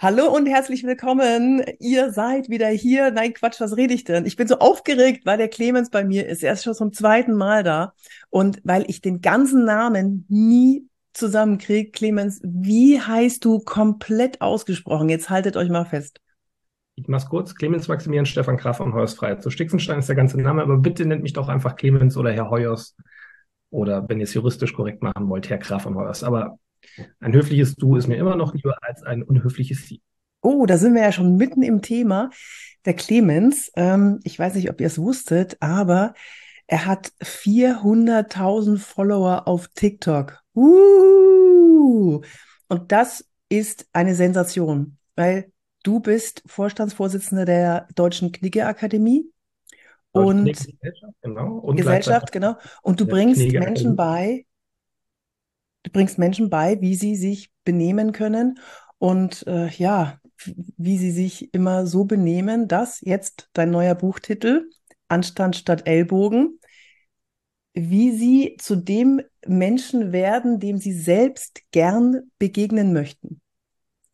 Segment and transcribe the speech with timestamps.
[0.00, 1.60] Hallo und herzlich willkommen.
[1.80, 3.10] Ihr seid wieder hier.
[3.10, 4.26] Nein, Quatsch, was rede ich denn?
[4.26, 6.44] Ich bin so aufgeregt, weil der Clemens bei mir ist.
[6.44, 7.94] Er ist schon zum zweiten Mal da.
[8.30, 15.08] Und weil ich den ganzen Namen nie zusammenkriege, Clemens, wie heißt du komplett ausgesprochen?
[15.08, 16.20] Jetzt haltet euch mal fest.
[16.94, 17.56] Ich mach's kurz.
[17.56, 19.42] Clemens Maximilian Stefan Graf von Heuers Freiheit.
[19.42, 22.50] So Stixenstein ist der ganze Name, aber bitte nennt mich doch einfach Clemens oder Herr
[22.50, 22.94] Heuers.
[23.70, 26.22] Oder wenn ihr es juristisch korrekt machen wollt, Herr Graf von Heuers.
[26.22, 26.56] Aber
[27.20, 30.02] ein höfliches Du ist mir immer noch lieber als ein unhöfliches Sie.
[30.40, 32.30] Oh, da sind wir ja schon mitten im Thema.
[32.84, 36.14] Der Clemens, ähm, ich weiß nicht, ob ihr es wusstet, aber
[36.66, 40.38] er hat 400.000 Follower auf TikTok.
[40.54, 42.20] Uh!
[42.68, 45.50] Und das ist eine Sensation, weil
[45.82, 49.30] du bist Vorstandsvorsitzender der Deutschen Knigge-Akademie
[50.12, 51.58] und Gesellschaft, genau.
[51.58, 52.56] Und Gesellschaft, genau.
[52.82, 54.44] Und du bringst Menschen bei,
[55.82, 58.58] Du bringst Menschen bei, wie sie sich benehmen können
[58.98, 60.18] und äh, ja,
[60.76, 64.68] wie sie sich immer so benehmen, dass jetzt dein neuer Buchtitel
[65.08, 66.58] Anstand statt Ellbogen,
[67.72, 73.40] wie sie zu dem Menschen werden, dem sie selbst gern begegnen möchten.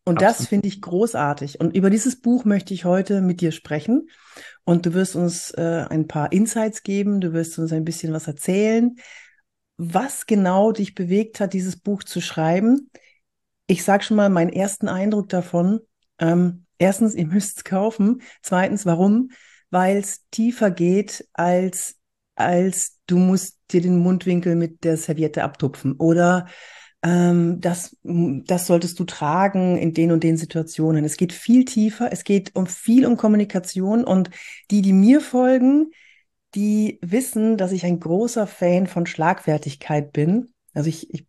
[0.07, 0.39] Und Absolut.
[0.39, 1.59] das finde ich großartig.
[1.59, 4.07] Und über dieses Buch möchte ich heute mit dir sprechen.
[4.63, 8.27] Und du wirst uns äh, ein paar Insights geben, du wirst uns ein bisschen was
[8.27, 8.95] erzählen,
[9.77, 12.89] was genau dich bewegt hat, dieses Buch zu schreiben.
[13.67, 15.79] Ich sage schon mal meinen ersten Eindruck davon.
[16.19, 18.21] Ähm, erstens, ihr müsst es kaufen.
[18.41, 19.31] Zweitens, warum?
[19.69, 21.95] Weil es tiefer geht als
[22.35, 26.47] als du musst dir den Mundwinkel mit der Serviette abtupfen oder
[27.01, 31.05] ähm, das, das solltest du tragen in den und den Situationen.
[31.05, 34.29] Es geht viel tiefer, es geht um viel um Kommunikation und
[34.71, 35.91] die, die mir folgen,
[36.55, 40.51] die wissen, dass ich ein großer Fan von Schlagfertigkeit bin.
[40.73, 41.27] Also ich, ich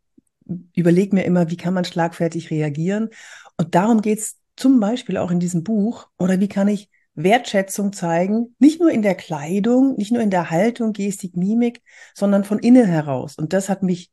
[0.74, 3.10] überlege mir immer, wie kann man schlagfertig reagieren.
[3.56, 6.08] Und darum geht's zum Beispiel auch in diesem Buch.
[6.18, 10.50] Oder wie kann ich Wertschätzung zeigen, nicht nur in der Kleidung, nicht nur in der
[10.50, 11.82] Haltung, Gestik, Mimik,
[12.14, 13.36] sondern von innen heraus.
[13.36, 14.12] Und das hat mich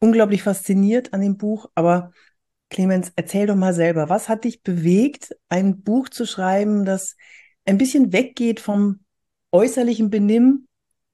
[0.00, 1.70] unglaublich fasziniert an dem Buch.
[1.74, 2.10] Aber
[2.68, 7.16] Clemens, erzähl doch mal selber, was hat dich bewegt, ein Buch zu schreiben, das
[7.64, 9.00] ein bisschen weggeht vom
[9.52, 10.66] äußerlichen Benimm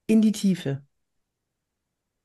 [0.05, 0.81] in die Tiefe?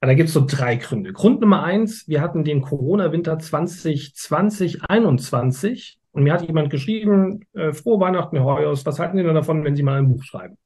[0.00, 1.12] Da gibt es so drei Gründe.
[1.12, 7.72] Grund Nummer eins, wir hatten den Corona-Winter 2020, 2021 und mir hat jemand geschrieben, äh,
[7.72, 10.58] frohe Weihnachten, Herr Heuers, was halten Sie denn davon, wenn Sie mal ein Buch schreiben?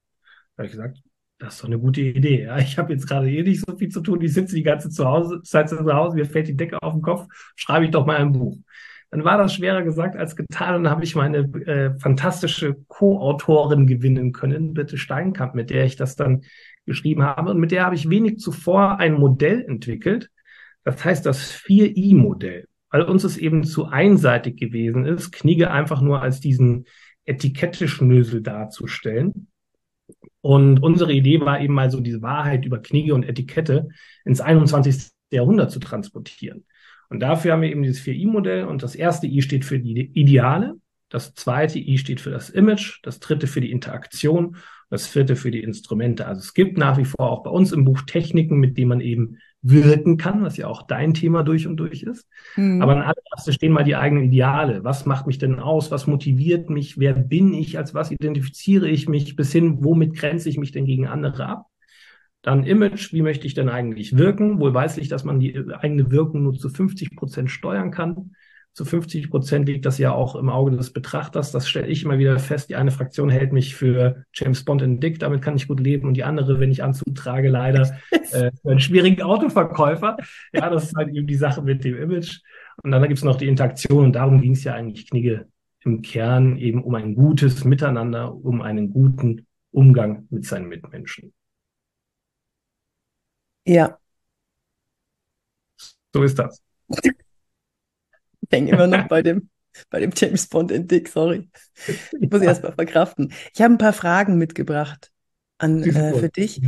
[0.56, 1.02] Da habe ich gesagt,
[1.38, 2.44] das ist doch eine gute Idee.
[2.44, 4.88] Ja, ich habe jetzt gerade eh nicht so viel zu tun, ich sitze die ganze
[4.88, 7.26] Zeit zu Hause, mir fällt die Decke auf den Kopf,
[7.56, 8.56] schreibe ich doch mal ein Buch
[9.10, 13.86] dann war das schwerer gesagt als getan und dann habe ich meine äh, fantastische Co-Autorin
[13.86, 16.42] gewinnen können, Bitte Steinkamp, mit der ich das dann
[16.86, 20.30] geschrieben habe und mit der habe ich wenig zuvor ein Modell entwickelt.
[20.84, 26.22] Das heißt das 4i-Modell, weil uns es eben zu einseitig gewesen ist, Knigge einfach nur
[26.22, 26.86] als diesen
[27.24, 29.48] Etiketteschnösel darzustellen.
[30.40, 33.88] Und unsere Idee war eben mal so diese Wahrheit über Knigge und Etikette
[34.24, 35.10] ins 21.
[35.30, 36.64] Jahrhundert zu transportieren.
[37.08, 40.76] Und dafür haben wir eben dieses 4i-Modell und das erste I steht für die Ideale,
[41.08, 44.56] das zweite I steht für das Image, das dritte für die Interaktion,
[44.90, 46.26] das vierte für die Instrumente.
[46.26, 49.00] Also es gibt nach wie vor auch bei uns im Buch Techniken, mit denen man
[49.00, 52.28] eben wirken kann, was ja auch dein Thema durch und durch ist.
[52.56, 52.82] Mhm.
[52.82, 54.84] Aber an allererster stehen mal die eigenen Ideale.
[54.84, 55.90] Was macht mich denn aus?
[55.90, 56.98] Was motiviert mich?
[56.98, 57.78] Wer bin ich?
[57.78, 59.34] Als was identifiziere ich mich?
[59.34, 61.66] Bis hin, womit grenze ich mich denn gegen andere ab?
[62.46, 64.60] Dann Image, wie möchte ich denn eigentlich wirken?
[64.60, 68.36] Wohl weiß ich, dass man die eigene Wirkung nur zu 50 Prozent steuern kann.
[68.72, 71.50] Zu 50 Prozent liegt das ja auch im Auge des Betrachters.
[71.50, 72.70] Das stelle ich immer wieder fest.
[72.70, 76.06] Die eine Fraktion hält mich für James Bond in Dick, damit kann ich gut leben.
[76.06, 80.16] Und die andere, wenn ich Anzug trage, leider äh, für einen schwierigen Autoverkäufer.
[80.52, 82.42] Ja, das ist halt eben die Sache mit dem Image.
[82.84, 84.04] Und dann gibt es noch die Interaktion.
[84.04, 85.46] Und darum ging es ja eigentlich Knigge
[85.80, 91.32] im Kern eben um ein gutes Miteinander, um einen guten Umgang mit seinen Mitmenschen.
[93.66, 93.98] Ja.
[96.14, 96.62] So ist das.
[97.00, 97.12] Ich
[98.50, 99.50] hänge immer noch bei dem,
[99.90, 101.50] bei dem James Bond in Dick, sorry.
[101.86, 102.48] Ich muss ja.
[102.48, 103.32] erst mal verkraften.
[103.54, 105.10] Ich habe ein paar Fragen mitgebracht
[105.58, 106.62] an, äh, für dich.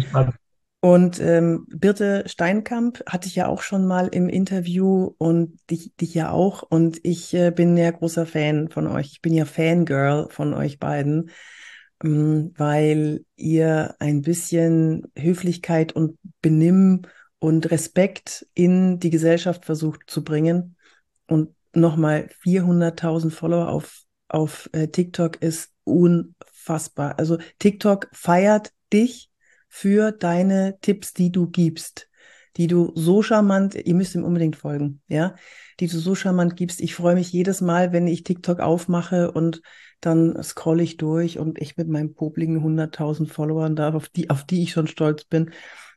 [0.81, 6.15] Und ähm, Birte Steinkamp hatte ich ja auch schon mal im Interview und dich, dich
[6.15, 6.63] ja auch.
[6.63, 9.13] Und ich äh, bin ja großer Fan von euch.
[9.13, 11.31] Ich bin ja Fangirl von euch beiden.
[12.03, 17.03] Mm, weil ihr ein bisschen Höflichkeit und Benimm
[17.39, 20.77] und Respekt in die Gesellschaft versucht zu bringen.
[21.27, 27.19] Und nochmal 400.000 Follower auf, auf äh, TikTok ist unfassbar.
[27.19, 29.31] Also TikTok feiert dich
[29.69, 32.09] für deine Tipps, die du gibst.
[32.57, 35.37] die du so charmant, ihr müsst ihm unbedingt folgen, ja,
[35.79, 36.81] die du so charmant gibst.
[36.81, 39.63] Ich freue mich jedes Mal, wenn ich TikTok aufmache und
[40.01, 44.45] dann scrolle ich durch und ich mit meinen popligen 100.000 Followern da, auf die, auf
[44.45, 45.51] die ich schon stolz bin.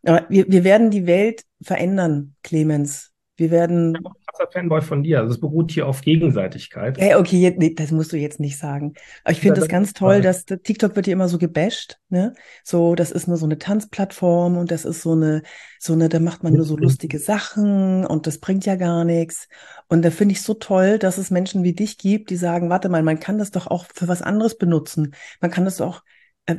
[0.04, 3.11] Aber wir, wir werden die Welt verändern, Clemens.
[3.42, 3.96] Wir werden.
[3.96, 5.20] Ich bin ein krasser Fanboy von dir.
[5.20, 7.00] Also es beruht hier auf Gegenseitigkeit.
[7.00, 8.94] Ja, okay, jetzt, nee, das musst du jetzt nicht sagen.
[9.24, 12.36] Aber ich finde ja, das ganz toll, dass TikTok wird ja immer so gebasht, ne?
[12.64, 15.42] So, das ist nur so eine Tanzplattform und das ist so eine,
[15.80, 19.48] so eine, da macht man nur so lustige Sachen und das bringt ja gar nichts.
[19.90, 22.90] Und da finde ich so toll, dass es Menschen wie dich gibt, die sagen, warte
[22.90, 25.16] mal, man kann das doch auch für was anderes benutzen.
[25.40, 26.04] Man kann das auch,
[26.46, 26.58] äh,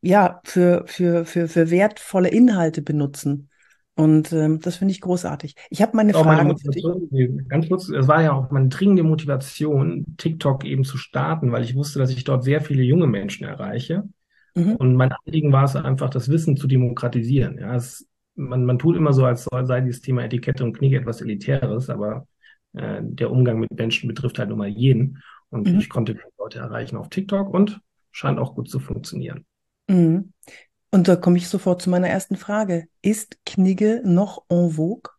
[0.00, 3.50] ja, für, für, für, für wertvolle Inhalte benutzen.
[3.96, 5.54] Und ähm, das finde ich großartig.
[5.70, 6.48] Ich habe meine Fragen.
[6.48, 11.62] Meine ganz kurz, es war ja auch meine dringende Motivation, TikTok eben zu starten, weil
[11.62, 14.02] ich wusste, dass ich dort sehr viele junge Menschen erreiche.
[14.56, 14.76] Mhm.
[14.76, 17.58] Und mein Anliegen war es einfach, das Wissen zu demokratisieren.
[17.58, 21.20] Ja, es, man, man tut immer so, als sei dieses Thema Etikette und Knick etwas
[21.20, 22.26] Elitäres, aber
[22.72, 25.22] äh, der Umgang mit Menschen betrifft halt nun mal jeden.
[25.50, 25.78] Und mhm.
[25.78, 27.80] ich konnte Leute erreichen auf TikTok und
[28.10, 29.44] scheint auch gut zu funktionieren.
[29.88, 30.32] Mhm.
[30.94, 32.86] Und da komme ich sofort zu meiner ersten Frage.
[33.02, 35.10] Ist Knigge noch en vogue?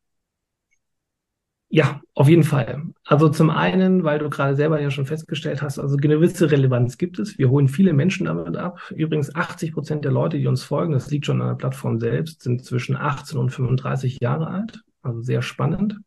[1.68, 2.82] Ja, auf jeden Fall.
[3.04, 7.20] Also zum einen, weil du gerade selber ja schon festgestellt hast, also gewisse Relevanz gibt
[7.20, 7.38] es.
[7.38, 8.90] Wir holen viele Menschen damit ab.
[8.96, 12.42] Übrigens 80 Prozent der Leute, die uns folgen, das liegt schon an der Plattform selbst,
[12.42, 14.82] sind zwischen 18 und 35 Jahre alt.
[15.02, 16.00] Also sehr spannend.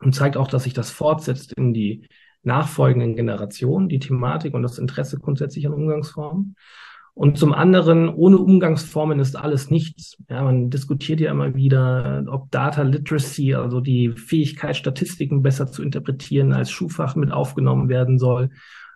[0.00, 2.10] Und zeigt auch, dass sich das fortsetzt in die
[2.42, 6.56] nachfolgenden Generationen, die Thematik und das Interesse grundsätzlich an Umgangsformen.
[7.14, 10.16] Und zum anderen, ohne Umgangsformen ist alles nichts.
[10.30, 15.82] Ja, man diskutiert ja immer wieder, ob Data Literacy, also die Fähigkeit, Statistiken besser zu
[15.82, 18.50] interpretieren, als Schulfach mit aufgenommen werden soll.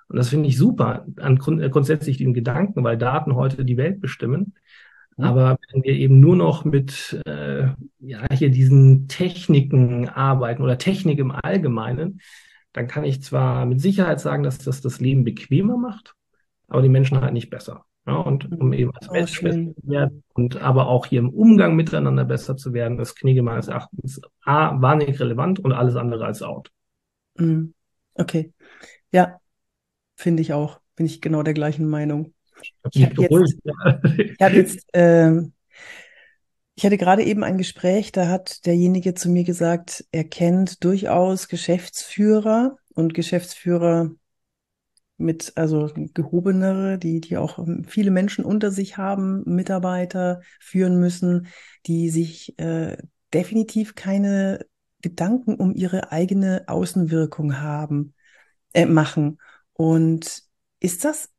[0.09, 3.77] Und das finde ich super an grund äh, grundsätzlich den Gedanken, weil Daten heute die
[3.77, 4.55] Welt bestimmen.
[5.17, 5.25] Mhm.
[5.25, 7.69] Aber wenn wir eben nur noch mit äh,
[7.99, 12.21] ja, hier diesen Techniken arbeiten oder Technik im Allgemeinen,
[12.73, 16.15] dann kann ich zwar mit Sicherheit sagen, dass das das Leben bequemer macht,
[16.69, 17.85] aber die Menschen halt nicht besser.
[18.07, 21.75] Ja, und um eben als Mensch besser zu werden und aber auch hier im Umgang
[21.75, 26.41] miteinander besser zu werden, ist Knigge meines Erachtens A, wahnsinnig relevant und alles andere als
[26.41, 26.71] out.
[27.37, 27.71] Mm,
[28.15, 28.53] okay.
[29.11, 29.41] Ja,
[30.15, 30.81] finde ich auch.
[30.95, 32.33] Bin ich genau der gleichen Meinung.
[32.93, 33.59] Ich habe jetzt,
[34.15, 35.43] ich hab jetzt äh,
[36.79, 41.49] ich hatte gerade eben ein Gespräch, da hat derjenige zu mir gesagt, er kennt durchaus
[41.49, 44.11] Geschäftsführer und Geschäftsführer
[45.17, 51.49] mit, also gehobenere, die, die auch ähm, viele Menschen unter sich haben, Mitarbeiter führen müssen,
[51.87, 52.97] die sich äh,
[53.33, 54.67] definitiv keine
[55.03, 58.15] Gedanken um ihre eigene Außenwirkung haben,
[58.73, 59.39] äh, machen.
[59.73, 60.43] Und
[60.81, 61.31] ist das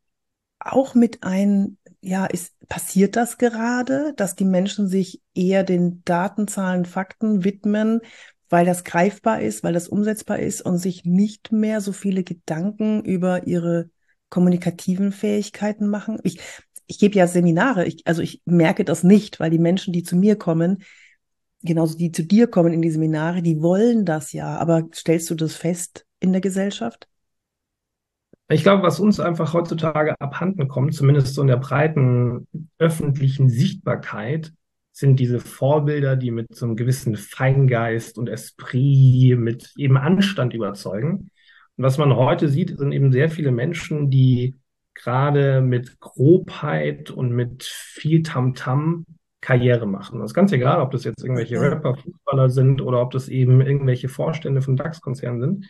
[0.60, 6.86] auch mit ein, ja, ist, passiert das gerade, dass die Menschen sich eher den Datenzahlen,
[6.86, 8.02] Fakten widmen,
[8.50, 13.04] weil das greifbar ist, weil das umsetzbar ist und sich nicht mehr so viele Gedanken
[13.04, 13.90] über ihre
[14.30, 16.20] kommunikativen Fähigkeiten machen.
[16.24, 16.40] Ich,
[16.88, 20.16] ich gebe ja Seminare, ich, also ich merke das nicht, weil die Menschen, die zu
[20.16, 20.84] mir kommen,
[21.62, 24.58] genauso die zu dir kommen in die Seminare, die wollen das ja.
[24.58, 27.08] Aber stellst du das fest in der Gesellschaft?
[28.50, 32.48] Ich glaube, was uns einfach heutzutage abhanden kommt, zumindest so in der breiten
[32.78, 34.54] öffentlichen Sichtbarkeit,
[34.98, 41.30] sind diese Vorbilder, die mit so einem gewissen Feingeist und Esprit, mit eben Anstand überzeugen.
[41.76, 44.58] Und was man heute sieht, sind eben sehr viele Menschen, die
[44.96, 50.20] gerade mit Grobheit und mit viel Tamtam -Tam Karriere machen.
[50.20, 53.62] Das ist ganz egal, ob das jetzt irgendwelche Rapper, Fußballer sind oder ob das eben
[53.62, 55.66] irgendwelche Vorstände von DAX-Konzernen sind.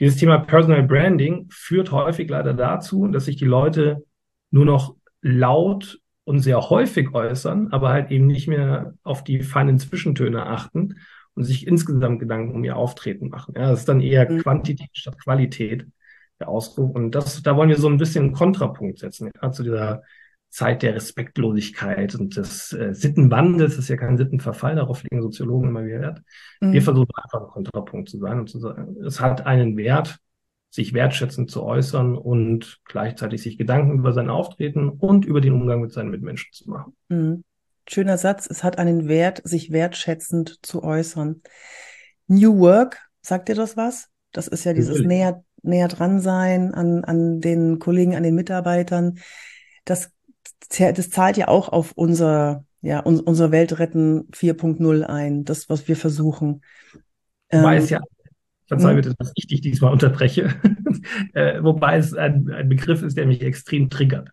[0.00, 4.04] Dieses Thema Personal Branding führt häufig leider dazu, dass sich die Leute
[4.50, 9.78] nur noch laut und sehr häufig äußern, aber halt eben nicht mehr auf die feinen
[9.78, 10.94] Zwischentöne achten
[11.34, 13.54] und sich insgesamt Gedanken um ihr Auftreten machen.
[13.56, 14.38] Ja, das ist dann eher mhm.
[14.38, 15.86] Quantität statt Qualität
[16.38, 16.94] der Ausdruck.
[16.94, 20.02] Und das, da wollen wir so ein bisschen einen Kontrapunkt setzen ja, zu dieser
[20.50, 23.74] Zeit der Respektlosigkeit und des äh, Sittenwandels.
[23.74, 26.22] Das ist ja kein Sittenverfall, darauf legen Soziologen immer wieder Wert.
[26.60, 26.72] Mhm.
[26.72, 30.18] Wir versuchen einfach ein Kontrapunkt zu sein und zu sagen, es hat einen Wert,
[30.70, 35.80] sich wertschätzend zu äußern und gleichzeitig sich Gedanken über sein Auftreten und über den Umgang
[35.80, 36.96] mit seinen Mitmenschen zu machen.
[37.08, 37.44] Mhm.
[37.88, 41.42] Schöner Satz, es hat einen Wert, sich wertschätzend zu äußern.
[42.28, 44.08] New Work, sagt dir das was?
[44.30, 49.18] Das ist ja dieses näher, näher dran sein an, an den Kollegen, an den Mitarbeitern.
[49.84, 50.12] Das,
[50.68, 56.62] das zahlt ja auch auf unser, ja, unser Weltretten 4.0 ein, das, was wir versuchen.
[57.50, 58.00] Wobei ähm, es ja
[58.70, 60.54] Verzeih bitte, dass ich dich diesmal unterbreche.
[61.34, 64.30] äh, wobei es ein, ein Begriff ist, der mich extrem triggert.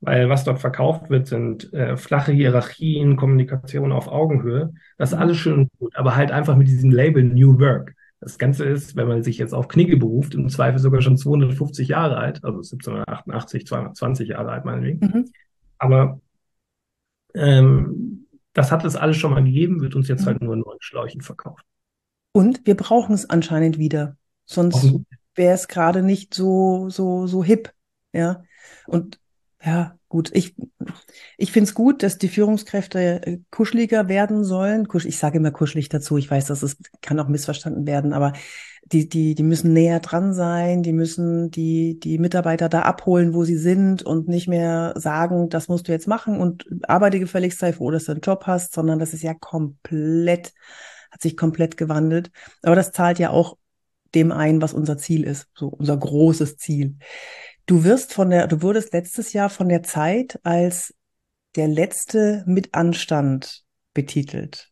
[0.00, 4.72] Weil was dort verkauft wird, sind äh, flache Hierarchien, Kommunikation auf Augenhöhe.
[4.98, 7.94] Das ist alles schön und gut, aber halt einfach mit diesem Label New Work.
[8.18, 11.86] Das Ganze ist, wenn man sich jetzt auf Knigge beruft, im Zweifel sogar schon 250
[11.86, 15.06] Jahre alt, also 1788, 220 Jahre alt meinetwegen.
[15.06, 15.24] Mhm.
[15.78, 16.20] Aber
[17.34, 20.46] ähm, das hat es alles schon mal gegeben, wird uns jetzt halt mhm.
[20.46, 21.64] nur in neuen Schläuchen verkauft.
[22.32, 24.16] Und wir brauchen es anscheinend wieder.
[24.44, 24.94] Sonst
[25.34, 27.72] wäre es gerade nicht so, so, so hip.
[28.12, 28.42] Ja.
[28.86, 29.20] Und
[29.62, 30.30] ja, gut.
[30.32, 30.54] Ich,
[31.36, 34.88] ich finde es gut, dass die Führungskräfte äh, kuscheliger werden sollen.
[34.88, 36.16] Kusch, ich sage immer kuschelig dazu.
[36.16, 38.32] Ich weiß, dass es kann auch missverstanden werden, aber
[38.84, 40.82] die, die, die müssen näher dran sein.
[40.82, 45.68] Die müssen die, die Mitarbeiter da abholen, wo sie sind und nicht mehr sagen, das
[45.68, 48.98] musst du jetzt machen und arbeite gefälligst sei froh, dass du einen Job hast, sondern
[48.98, 50.54] das ist ja komplett,
[51.10, 52.30] hat sich komplett gewandelt.
[52.62, 53.56] Aber das zahlt ja auch
[54.14, 56.96] dem ein, was unser Ziel ist, so unser großes Ziel.
[57.66, 60.94] Du wirst von der, du wurdest letztes Jahr von der Zeit als
[61.56, 63.64] der letzte mit Anstand
[63.94, 64.70] betitelt.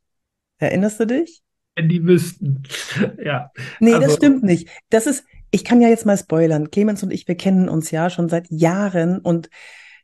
[0.58, 1.42] Erinnerst du dich?
[1.76, 2.62] Wenn die wüssten.
[3.24, 3.50] ja.
[3.78, 4.68] Nee, also, das stimmt nicht.
[4.90, 6.70] Das ist, ich kann ja jetzt mal spoilern.
[6.70, 9.48] Clemens und ich, wir kennen uns ja schon seit Jahren und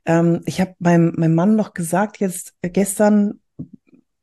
[0.06, 3.40] ähm, ich habe meinem, meinem Mann noch gesagt, jetzt gestern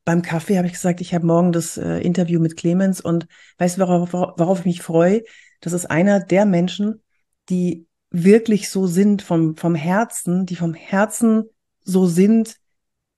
[0.04, 3.26] beim Kaffee habe ich gesagt, ich habe morgen das äh, Interview mit Clemens und
[3.58, 5.22] weißt du, worauf, worauf ich mich freue?
[5.60, 7.02] Das ist einer der Menschen,
[7.48, 11.44] die wirklich so sind vom, vom Herzen, die vom Herzen
[11.84, 12.56] so sind,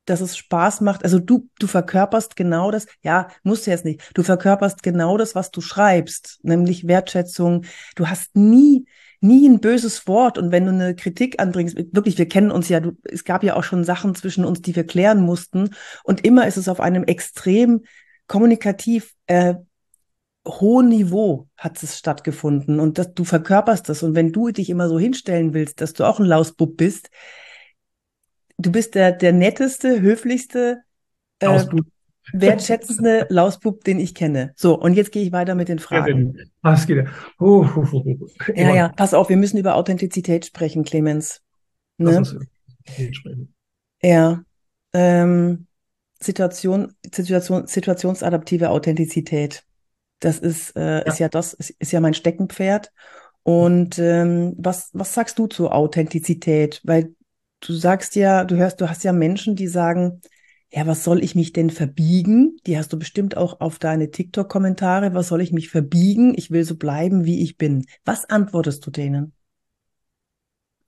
[0.04, 1.02] dass es Spaß macht.
[1.02, 4.02] Also du, du verkörperst genau das, ja, musst du jetzt nicht.
[4.14, 7.64] Du verkörperst genau das, was du schreibst, nämlich Wertschätzung.
[7.96, 8.86] Du hast nie,
[9.24, 10.38] nie ein böses Wort.
[10.38, 13.56] Und wenn du eine Kritik anbringst, wirklich, wir kennen uns ja, du, es gab ja
[13.56, 15.70] auch schon Sachen zwischen uns, die wir klären mussten.
[16.04, 17.84] Und immer ist es auf einem extrem
[18.26, 19.54] kommunikativ äh,
[20.46, 24.02] hohen Niveau hat es stattgefunden und dass du verkörperst das.
[24.02, 27.08] Und wenn du dich immer so hinstellen willst, dass du auch ein Lausbub bist,
[28.58, 30.82] du bist der, der netteste, höflichste,
[31.38, 31.48] äh,
[32.32, 34.52] wertschätzende Lausbub, den ich kenne.
[34.56, 36.38] So, und jetzt gehe ich weiter mit den Fragen.
[36.62, 37.06] Was geht?
[37.40, 41.42] Uh, uh, uh, ja, ja, pass auf, wir müssen über Authentizität sprechen, Clemens.
[41.98, 42.22] Ne?
[44.02, 44.42] Ja.
[44.92, 45.66] Ähm,
[46.20, 49.64] Situation, Situation, situationsadaptive Authentizität.
[50.20, 50.98] Das ist, äh, ja.
[51.00, 52.92] ist ja das, ist, ist ja mein Steckenpferd.
[53.42, 56.80] Und ähm, was, was sagst du zur Authentizität?
[56.84, 57.14] Weil
[57.60, 60.22] du sagst ja, du hörst, du hast ja Menschen, die sagen,
[60.76, 62.56] ja, was soll ich mich denn verbiegen?
[62.66, 65.14] Die hast du bestimmt auch auf deine TikTok-Kommentare.
[65.14, 66.34] Was soll ich mich verbiegen?
[66.36, 67.86] Ich will so bleiben, wie ich bin.
[68.04, 69.32] Was antwortest du denen?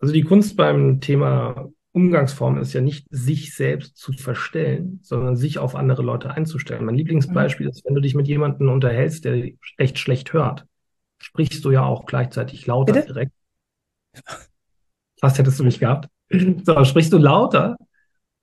[0.00, 5.60] Also die Kunst beim Thema Umgangsform ist ja nicht, sich selbst zu verstellen, sondern sich
[5.60, 6.84] auf andere Leute einzustellen.
[6.84, 7.70] Mein Lieblingsbeispiel mhm.
[7.70, 10.66] ist, wenn du dich mit jemandem unterhältst, der echt schlecht hört,
[11.18, 13.06] sprichst du ja auch gleichzeitig lauter Bitte?
[13.06, 13.32] direkt.
[15.20, 16.08] Fast hättest du mich gehabt.
[16.64, 17.76] So, sprichst du lauter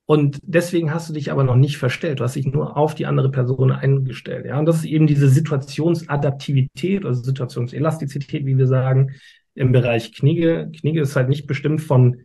[0.06, 2.20] und deswegen hast du dich aber noch nicht verstellt.
[2.20, 4.44] Du hast dich nur auf die andere Person eingestellt.
[4.44, 9.12] Ja, und das ist eben diese Situationsadaptivität, also Situationselastizität, wie wir sagen,
[9.54, 10.70] im Bereich Knigge.
[10.78, 12.22] Knigge ist halt nicht bestimmt von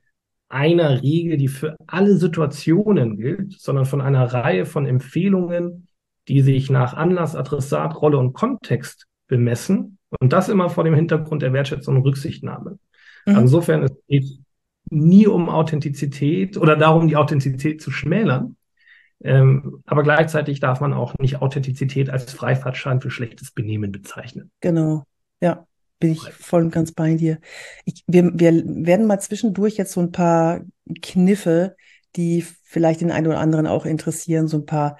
[0.49, 5.87] einer Regel, die für alle Situationen gilt, sondern von einer Reihe von Empfehlungen,
[6.27, 9.99] die sich nach Anlass, Adressat, Rolle und Kontext bemessen.
[10.19, 12.77] Und das immer vor dem Hintergrund der Wertschätzung und Rücksichtnahme.
[13.25, 13.37] Mhm.
[13.37, 14.25] insofern es geht
[14.89, 18.55] nie um Authentizität oder darum, die Authentizität zu schmälern.
[19.21, 24.51] Ähm, aber gleichzeitig darf man auch nicht Authentizität als Freifahrtschein für schlechtes Benehmen bezeichnen.
[24.61, 25.03] Genau,
[25.41, 25.65] ja
[25.99, 27.39] bin ich voll und ganz bei dir.
[27.85, 30.61] Ich, wir, wir werden mal zwischendurch jetzt so ein paar
[31.01, 31.75] Kniffe,
[32.15, 34.97] die vielleicht den einen oder anderen auch interessieren, so ein paar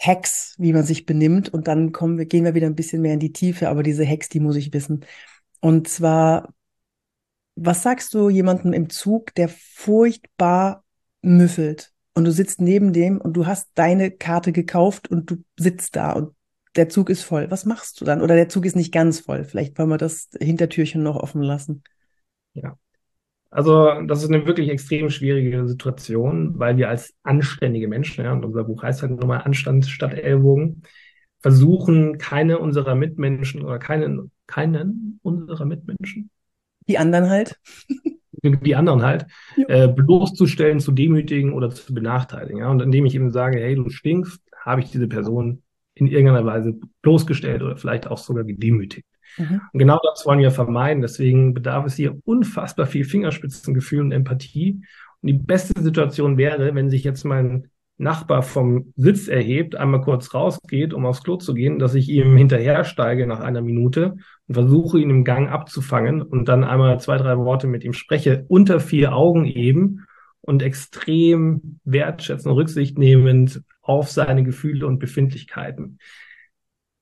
[0.00, 1.52] Hacks, wie man sich benimmt.
[1.52, 4.06] Und dann kommen wir, gehen wir wieder ein bisschen mehr in die Tiefe, aber diese
[4.06, 5.04] Hacks, die muss ich wissen.
[5.60, 6.52] Und zwar,
[7.54, 10.84] was sagst du jemandem im Zug, der furchtbar
[11.22, 11.92] müffelt?
[12.14, 16.12] Und du sitzt neben dem und du hast deine Karte gekauft und du sitzt da
[16.12, 16.34] und
[16.76, 17.50] der Zug ist voll.
[17.50, 18.22] Was machst du dann?
[18.22, 19.44] Oder der Zug ist nicht ganz voll.
[19.44, 21.82] Vielleicht wollen wir das Hintertürchen noch offen lassen.
[22.54, 22.78] Ja.
[23.50, 28.46] Also, das ist eine wirklich extrem schwierige Situation, weil wir als anständige Menschen, ja, und
[28.46, 30.82] unser Buch heißt halt nochmal Anstand statt Ellbogen,
[31.40, 36.30] versuchen, keine unserer Mitmenschen oder keinen, keinen unserer Mitmenschen.
[36.88, 37.58] Die anderen halt.
[38.42, 39.84] die anderen halt, ja.
[39.84, 42.58] äh, bloßzustellen, zu demütigen oder zu benachteiligen.
[42.58, 42.70] Ja?
[42.70, 45.62] Und indem ich eben sage, hey, du stinkst, habe ich diese Person
[45.94, 49.06] in irgendeiner Weise bloßgestellt oder vielleicht auch sogar gedemütigt.
[49.38, 49.60] Mhm.
[49.72, 51.02] Und genau das wollen wir vermeiden.
[51.02, 54.82] Deswegen bedarf es hier unfassbar viel Fingerspitzengefühl und Empathie.
[55.20, 57.68] Und die beste Situation wäre, wenn sich jetzt mein
[58.02, 62.36] Nachbar vom Sitz erhebt, einmal kurz rausgeht, um aufs Klo zu gehen, dass ich ihm
[62.36, 64.16] hinterhersteige nach einer Minute
[64.48, 68.44] und versuche, ihn im Gang abzufangen und dann einmal zwei, drei Worte mit ihm spreche,
[68.48, 70.04] unter vier Augen eben,
[70.42, 75.98] und extrem wertschätzend, Rücksicht nehmend auf seine Gefühle und Befindlichkeiten.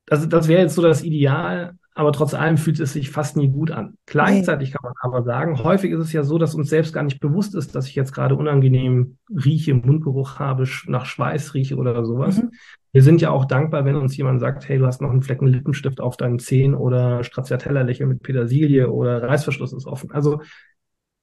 [0.06, 3.48] Das, das wäre jetzt so das Ideal, aber trotz allem fühlt es sich fast nie
[3.48, 3.94] gut an.
[4.06, 7.20] Gleichzeitig kann man aber sagen, häufig ist es ja so, dass uns selbst gar nicht
[7.20, 12.42] bewusst ist, dass ich jetzt gerade unangenehm rieche, Mundgeruch habe, nach Schweiß rieche oder sowas.
[12.42, 12.50] Mhm.
[12.92, 15.46] Wir sind ja auch dankbar, wenn uns jemand sagt, hey, du hast noch einen Flecken
[15.46, 20.10] Lippenstift auf deinen Zehen oder Stracciatella-Lächeln mit Petersilie oder Reißverschluss ist offen.
[20.12, 20.40] Also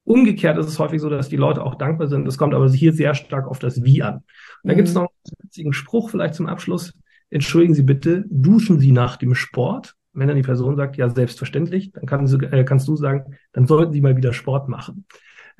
[0.04, 2.26] umgekehrt ist es häufig so, dass die Leute auch dankbar sind.
[2.28, 4.16] Es kommt aber hier sehr stark auf das Wie an.
[4.16, 4.24] Und
[4.64, 4.76] da mhm.
[4.76, 6.94] gibt es noch einen witzigen Spruch vielleicht zum Abschluss.
[7.30, 9.94] Entschuldigen Sie bitte, duschen Sie nach dem Sport?
[10.18, 13.66] Wenn dann die Person sagt, ja, selbstverständlich, dann kann sie, äh, kannst du sagen, dann
[13.66, 15.06] sollten Sie mal wieder Sport machen.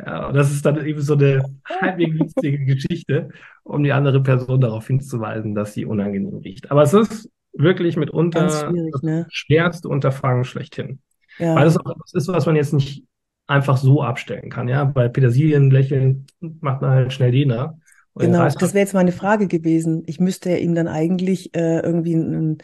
[0.04, 1.44] Ja, das ist dann eben so eine
[1.80, 3.30] halbwegs lustige Geschichte,
[3.64, 6.70] um die andere Person darauf hinzuweisen, dass sie unangenehm riecht.
[6.70, 9.26] Aber es ist wirklich mitunter das ne?
[9.30, 11.00] schwerste Unterfangen schlechthin.
[11.38, 11.56] Ja.
[11.56, 13.04] Weil es auch etwas ist, was man jetzt nicht
[13.48, 14.68] einfach so abstellen kann.
[14.68, 17.78] Ja, bei Petersilien lächeln macht man halt schnell den da.
[18.14, 20.02] Genau, das wäre jetzt meine Frage gewesen.
[20.06, 22.58] Ich müsste ja ihm dann eigentlich äh, irgendwie ein, ein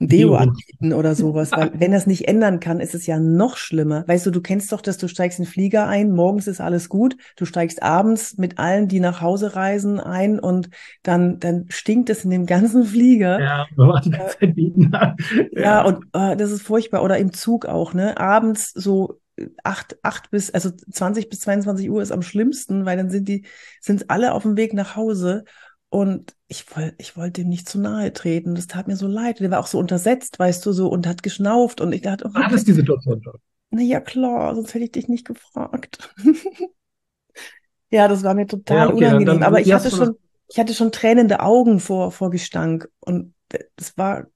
[0.00, 4.04] Deo anbieten oder sowas, weil wenn es nicht ändern kann, ist es ja noch schlimmer.
[4.08, 6.88] Weißt du, du kennst doch, dass du steigst in den Flieger ein, morgens ist alles
[6.88, 10.70] gut, du steigst abends mit allen, die nach Hause reisen, ein und
[11.02, 13.40] dann, dann stinkt es in dem ganzen Flieger.
[13.40, 13.66] Ja,
[14.00, 14.56] Zeit
[14.92, 15.16] ja.
[15.52, 17.02] ja, und äh, das ist furchtbar.
[17.02, 18.18] Oder im Zug auch, ne?
[18.18, 19.20] Abends so
[19.64, 23.46] acht, acht bis, also 20 bis 22 Uhr ist am schlimmsten, weil dann sind die,
[23.80, 25.44] sind alle auf dem Weg nach Hause
[25.90, 28.54] und ich, wollte ich wollte ihm nicht zu nahe treten.
[28.54, 29.40] Das tat mir so leid.
[29.40, 31.80] Der war auch so untersetzt, weißt du, so und hat geschnauft.
[31.80, 33.34] Und ich dachte, oh, war das die Situation schon?
[33.70, 36.14] Na ja, klar, sonst hätte ich dich nicht gefragt.
[37.90, 39.26] ja, das war mir total ja, okay, unangenehm.
[39.26, 40.16] Dann, dann, Aber ich hatte schon,
[40.48, 42.88] ich hatte schon tränende Augen vor, vor Gestank.
[43.00, 43.34] Und
[43.74, 44.26] das war,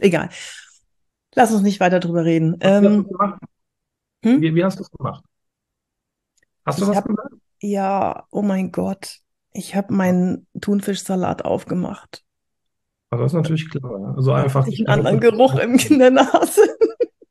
[0.00, 0.28] egal.
[1.34, 2.58] Lass uns nicht weiter drüber reden.
[2.60, 3.08] Ähm,
[4.24, 4.40] hm?
[4.40, 5.24] wie, wie, hast du es gemacht?
[6.64, 7.32] Hast du ich was hab, gemacht?
[7.60, 9.18] Ja, oh mein Gott.
[9.52, 12.24] Ich habe meinen Thunfischsalat aufgemacht.
[13.10, 14.14] Also das ist natürlich klar.
[14.16, 14.66] Also einfach.
[14.66, 16.62] Ich einen anderen Geruch in der Nase.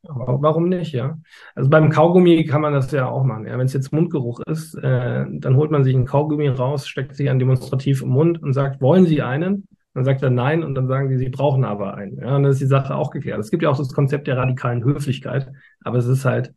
[0.04, 1.18] Warum nicht, ja?
[1.56, 3.48] Also beim Kaugummi kann man das ja auch machen.
[3.48, 3.58] Ja?
[3.58, 7.30] Wenn es jetzt Mundgeruch ist, äh, dann holt man sich einen Kaugummi raus, steckt sich
[7.30, 9.68] einen demonstrativ im Mund und sagt, wollen Sie einen?
[9.94, 12.18] Dann sagt er nein und dann sagen die, sie brauchen aber einen.
[12.18, 13.40] Ja, und dann ist die Sache auch geklärt.
[13.40, 15.52] Es gibt ja auch das Konzept der radikalen Höflichkeit,
[15.84, 16.54] aber es ist halt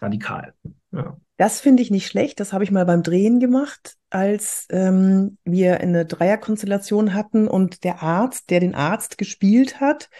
[0.00, 0.54] radikal.
[0.92, 1.16] Ja.
[1.38, 2.40] Das finde ich nicht schlecht.
[2.40, 8.02] Das habe ich mal beim Drehen gemacht, als ähm, wir eine Dreierkonstellation hatten und der
[8.02, 10.10] Arzt, der den Arzt gespielt hat,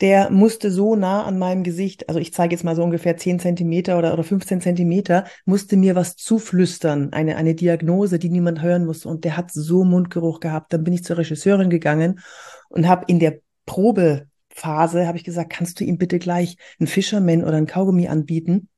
[0.00, 3.40] der musste so nah an meinem Gesicht, also ich zeige jetzt mal so ungefähr 10
[3.40, 8.86] Zentimeter oder, oder 15 Zentimeter, musste mir was zuflüstern, eine, eine Diagnose, die niemand hören
[8.86, 9.08] musste.
[9.08, 10.72] Und der hat so Mundgeruch gehabt.
[10.72, 12.20] Dann bin ich zur Regisseurin gegangen
[12.68, 17.42] und habe in der Probephase, habe ich gesagt, kannst du ihm bitte gleich einen Fisherman
[17.42, 18.68] oder einen Kaugummi anbieten?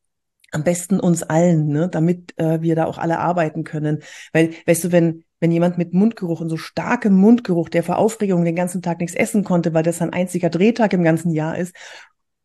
[0.52, 4.02] Am besten uns allen, ne, damit äh, wir da auch alle arbeiten können.
[4.32, 8.44] Weil, weißt du, wenn, wenn jemand mit Mundgeruch und so starkem Mundgeruch, der vor Aufregung
[8.44, 11.74] den ganzen Tag nichts essen konnte, weil das sein einziger Drehtag im ganzen Jahr ist,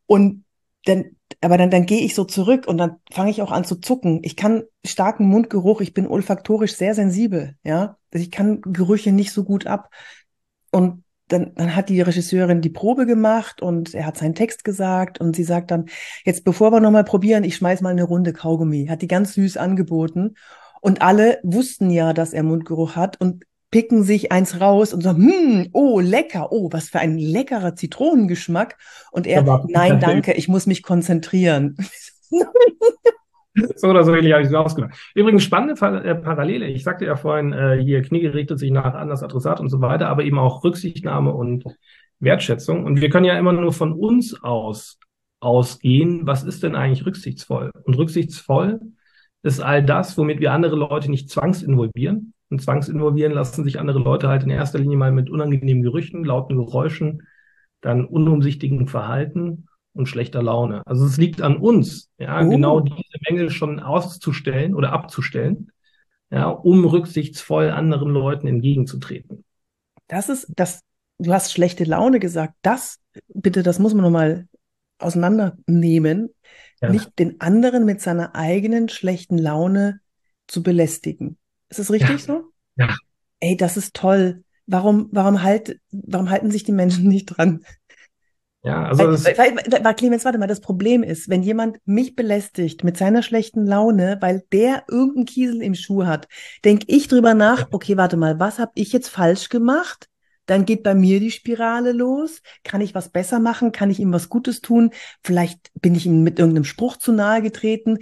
[0.08, 0.46] und
[0.86, 1.06] dann,
[1.42, 4.22] aber dann, dann gehe ich so zurück und dann fange ich auch an zu zucken.
[4.24, 7.98] Ich kann starken Mundgeruch, ich bin olfaktorisch sehr sensibel, ja.
[8.12, 9.90] Ich kann Gerüche nicht so gut ab.
[10.72, 15.20] Und dann, dann hat die Regisseurin die Probe gemacht und er hat seinen Text gesagt
[15.20, 15.86] und sie sagt dann,
[16.24, 18.88] jetzt bevor wir nochmal probieren, ich schmeiß mal eine Runde Kaugummi.
[18.88, 20.36] Hat die ganz süß angeboten.
[20.82, 25.24] Und alle wussten ja, dass er Mundgeruch hat und picken sich eins raus und sagen,
[25.24, 28.78] hm, oh, lecker, oh, was für ein leckerer Zitronengeschmack.
[29.12, 31.76] Und er, nein, danke, ich muss mich konzentrieren.
[33.76, 35.12] so oder so ähnlich habe ich es ausgedacht.
[35.16, 36.68] Übrigens spannende äh, Parallele.
[36.68, 39.82] Ich sagte ja vorhin, äh, hier Knie richtet sich nach an das Adressat und so
[39.82, 41.66] weiter, aber eben auch Rücksichtnahme und
[42.20, 42.86] Wertschätzung.
[42.86, 45.00] Und wir können ja immer nur von uns aus
[45.40, 46.26] ausgehen.
[46.26, 47.72] Was ist denn eigentlich rücksichtsvoll?
[47.84, 48.80] Und rücksichtsvoll
[49.44, 52.34] ist all das, womit wir andere Leute nicht zwangsinvolvieren.
[52.50, 56.56] Und zwangsinvolvieren lassen sich andere Leute halt in erster Linie mal mit unangenehmen Gerüchen, lauten
[56.56, 57.28] Geräuschen,
[57.82, 59.67] dann unumsichtigen Verhalten
[59.98, 60.82] und schlechter Laune.
[60.86, 62.50] Also es liegt an uns, ja, oh.
[62.50, 65.72] genau diese Mängel schon auszustellen oder abzustellen,
[66.30, 69.44] ja, um rücksichtsvoll anderen Leuten entgegenzutreten.
[70.08, 70.82] Das ist, das,
[71.18, 72.54] du hast schlechte Laune gesagt.
[72.62, 73.00] Das,
[73.34, 74.48] bitte, das muss man nochmal
[75.00, 76.30] auseinandernehmen.
[76.82, 76.90] Ja.
[76.90, 80.00] Nicht den anderen mit seiner eigenen schlechten Laune
[80.48, 81.38] zu belästigen.
[81.70, 82.18] Ist das richtig ja.
[82.20, 82.52] so?
[82.76, 82.96] Ja.
[83.40, 84.44] Ey, das ist toll.
[84.68, 87.64] Warum, warum halt, warum halten sich die Menschen nicht dran?
[88.68, 92.84] Ja, also weil, weil, weil, Clemens, warte mal, das Problem ist, wenn jemand mich belästigt
[92.84, 96.28] mit seiner schlechten Laune, weil der irgendeinen Kiesel im Schuh hat,
[96.66, 100.10] denke ich drüber nach, okay, warte mal, was habe ich jetzt falsch gemacht?
[100.48, 102.42] Dann geht bei mir die Spirale los.
[102.66, 103.72] Kann ich was besser machen?
[103.72, 104.92] Kann ich ihm was Gutes tun?
[105.24, 108.00] Vielleicht bin ich ihm mit irgendeinem Spruch zu nahe getreten.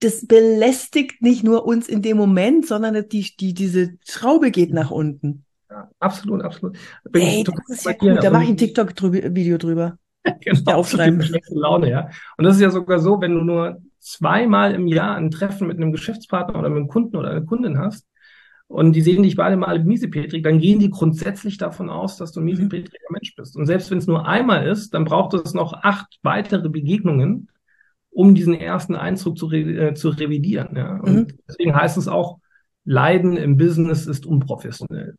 [0.00, 4.90] das belästigt nicht nur uns in dem Moment, sondern die, die, diese Schraube geht nach
[4.90, 5.45] unten.
[5.70, 6.78] Ja, absolut, absolut.
[7.10, 8.14] Bin Ey, das ist ja cool.
[8.14, 9.98] Da mache ich ein TikTok-Video drüber.
[10.40, 11.22] genau, aufschreiben.
[11.22, 12.08] Schlechte Laune, ja.
[12.36, 15.76] Und das ist ja sogar so, wenn du nur zweimal im Jahr ein Treffen mit
[15.76, 18.06] einem Geschäftspartner oder mit einem Kunden oder einer Kundin hast
[18.68, 22.40] und die sehen dich beide mal miesepetrig, dann gehen die grundsätzlich davon aus, dass du
[22.40, 22.50] ein mhm.
[22.50, 23.56] miesepetriger Mensch bist.
[23.56, 27.48] Und selbst wenn es nur einmal ist, dann braucht es noch acht weitere Begegnungen,
[28.10, 30.76] um diesen ersten Eindruck zu, re äh, zu revidieren.
[30.76, 31.00] Ja?
[31.00, 31.26] Und mhm.
[31.48, 32.38] deswegen heißt es auch,
[32.84, 35.16] Leiden im Business ist unprofessionell.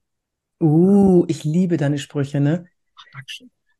[0.59, 2.65] Uh, ich liebe deine Sprüche, ne?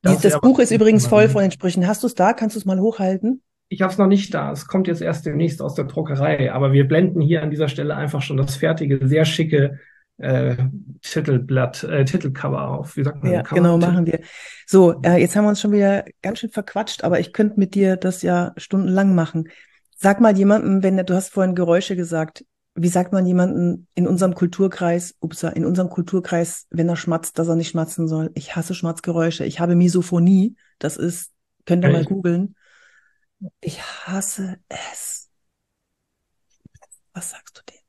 [0.01, 1.87] Das, das Buch ist übrigens voll von den Sprüchen.
[1.87, 2.33] Hast du es da?
[2.33, 3.41] Kannst du es mal hochhalten?
[3.69, 4.51] Ich habe es noch nicht da.
[4.51, 6.51] Es kommt jetzt erst demnächst aus der Druckerei.
[6.53, 9.79] Aber wir blenden hier an dieser Stelle einfach schon das fertige, sehr schicke
[10.17, 10.55] äh,
[11.01, 12.95] Titelblatt, äh, Titelcover auf.
[12.95, 13.33] Wie sagt man?
[13.33, 14.19] Ja, Cover genau, machen wir.
[14.65, 17.75] So, äh, jetzt haben wir uns schon wieder ganz schön verquatscht, aber ich könnte mit
[17.75, 19.49] dir das ja stundenlang machen.
[19.95, 22.45] Sag mal jemandem, wenn du hast vorhin Geräusche gesagt,
[22.79, 27.47] wie sagt man jemanden in unserem Kulturkreis, ups, in unserem Kulturkreis, wenn er schmatzt, dass
[27.47, 28.29] er nicht schmatzen soll?
[28.35, 29.45] Ich hasse Schmatzgeräusche.
[29.45, 30.55] Ich habe Misophonie.
[30.77, 31.33] Das ist,
[31.65, 31.97] könnt ihr okay.
[31.97, 32.55] mal googeln.
[33.61, 35.29] Ich hasse es.
[37.13, 37.81] Was sagst du dem?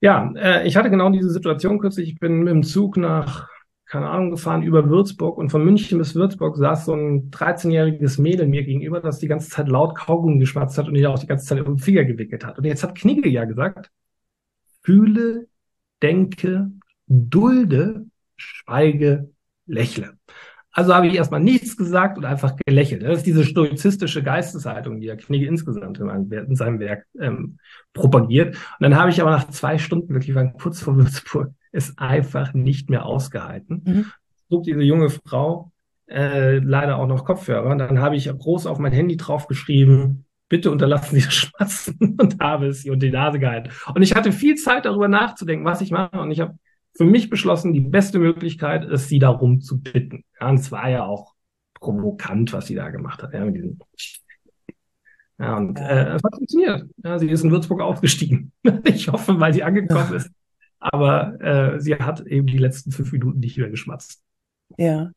[0.00, 2.10] Ja, äh, ich hatte genau diese Situation kürzlich.
[2.10, 3.48] Ich bin mit dem Zug nach
[3.88, 8.46] keine Ahnung, gefahren über Würzburg und von München bis Würzburg saß so ein 13-jähriges Mädel
[8.46, 11.46] mir gegenüber, das die ganze Zeit laut Kaugummi geschmatzt hat und die auch die ganze
[11.46, 12.58] Zeit um Finger gewickelt hat.
[12.58, 13.90] Und jetzt hat Knigge ja gesagt,
[14.82, 15.46] fühle,
[16.02, 16.70] denke,
[17.06, 19.30] dulde, schweige,
[19.66, 20.18] lächle.
[20.70, 23.02] Also habe ich erstmal nichts gesagt und einfach gelächelt.
[23.02, 27.58] Das ist diese stoizistische Geisteshaltung, die ja Knigge insgesamt in, in seinem Werk ähm,
[27.94, 28.54] propagiert.
[28.54, 32.54] Und dann habe ich aber nach zwei Stunden, wirklich waren kurz vor Würzburg, es einfach
[32.54, 33.82] nicht mehr ausgehalten.
[33.84, 34.06] Mhm.
[34.48, 35.72] Sucht diese junge Frau
[36.06, 37.74] äh, leider auch noch Kopfhörer.
[37.76, 42.66] Dann habe ich groß auf mein Handy draufgeschrieben, bitte unterlassen Sie das Schmatzen und habe
[42.66, 43.70] es ihr unter die Nase gehalten.
[43.94, 46.20] Und ich hatte viel Zeit darüber nachzudenken, was ich mache.
[46.20, 46.58] Und ich habe
[46.96, 50.24] für mich beschlossen, die beste Möglichkeit ist, sie darum zu bitten.
[50.40, 51.34] Ja, und es war ja auch
[51.74, 53.34] provokant, was sie da gemacht hat.
[53.34, 53.78] Ja, mit diesem
[55.40, 56.84] ja, und äh, es hat funktioniert.
[57.04, 58.52] Ja, sie ist in Würzburg aufgestiegen.
[58.84, 60.30] ich hoffe, weil sie angekommen ist,
[60.78, 64.22] aber äh, sie hat eben die letzten fünf Minuten nicht mehr geschmatzt.
[64.76, 65.12] Ja.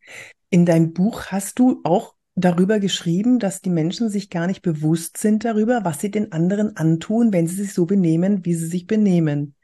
[0.49, 5.17] In deinem Buch hast du auch darüber geschrieben, dass die Menschen sich gar nicht bewusst
[5.17, 8.87] sind darüber, was sie den anderen antun, wenn sie sich so benehmen, wie sie sich
[8.87, 9.55] benehmen.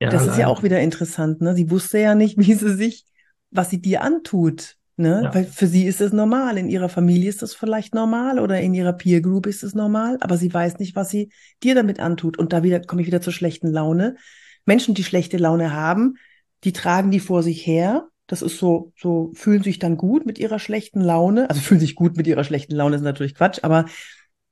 [0.00, 1.54] Ja, das ist ja auch wieder interessant, ne?
[1.54, 3.04] Sie wusste ja nicht, wie sie sich,
[3.50, 4.76] was sie dir antut.
[4.96, 5.22] Ne?
[5.24, 5.34] Ja.
[5.34, 6.58] Weil für sie ist es normal.
[6.58, 10.18] In ihrer Familie ist das vielleicht normal oder in ihrer Peer Group ist es normal,
[10.20, 12.38] aber sie weiß nicht, was sie dir damit antut.
[12.38, 14.16] Und da wieder komme ich wieder zur schlechten Laune.
[14.64, 16.16] Menschen, die schlechte Laune haben,
[16.64, 18.08] die tragen die vor sich her.
[18.26, 21.50] Das ist so, so fühlen sich dann gut mit ihrer schlechten Laune.
[21.50, 23.86] Also fühlen sich gut mit ihrer schlechten Laune ist natürlich Quatsch, aber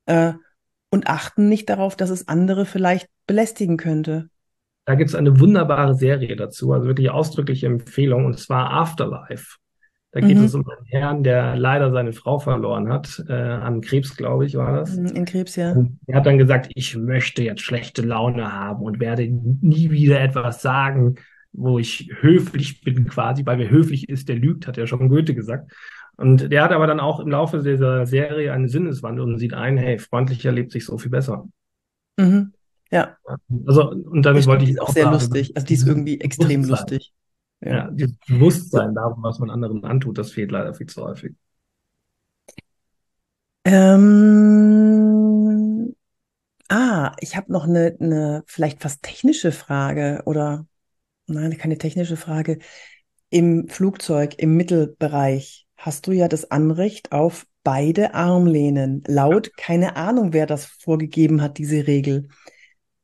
[0.07, 0.33] äh,
[0.91, 4.29] und achten nicht darauf, dass es andere vielleicht belästigen könnte.
[4.87, 9.57] Da gibt es eine wunderbare Serie dazu, also wirklich ausdrückliche Empfehlung, und zwar Afterlife.
[10.13, 10.45] Da geht mhm.
[10.45, 14.57] es um einen Herrn, der leider seine Frau verloren hat, äh, an Krebs, glaube ich,
[14.57, 14.97] war das.
[14.97, 15.73] Mhm, in Krebs, ja.
[15.73, 20.21] Und er hat dann gesagt, ich möchte jetzt schlechte Laune haben und werde nie wieder
[20.21, 21.15] etwas sagen,
[21.53, 25.35] wo ich höflich bin quasi, weil wer höflich ist, der lügt, hat ja schon Goethe
[25.35, 25.71] gesagt.
[26.17, 29.79] Und der hat aber dann auch im Laufe dieser Serie einen Sinneswandel und sieht ein,
[29.79, 31.49] hey, freundlicher lebt sich so viel besser.
[32.19, 32.53] Mhm.
[32.91, 33.17] Ja.
[33.67, 35.53] Also, und damit wollte ich auch sehr sagen, lustig.
[35.55, 37.13] Also die ist irgendwie extrem lustig.
[37.61, 41.35] Ja, dieses Bewusstsein darum, was man anderen antut, das fehlt leider viel zu häufig.
[43.65, 44.35] Ähm,
[46.69, 50.67] ah, ich habe noch eine, eine vielleicht fast technische Frage oder
[51.27, 52.59] nein, keine technische Frage.
[53.29, 59.03] Im Flugzeug, im Mittelbereich hast du ja das Anrecht auf beide Armlehnen.
[59.07, 62.29] Laut, keine Ahnung, wer das vorgegeben hat, diese Regel.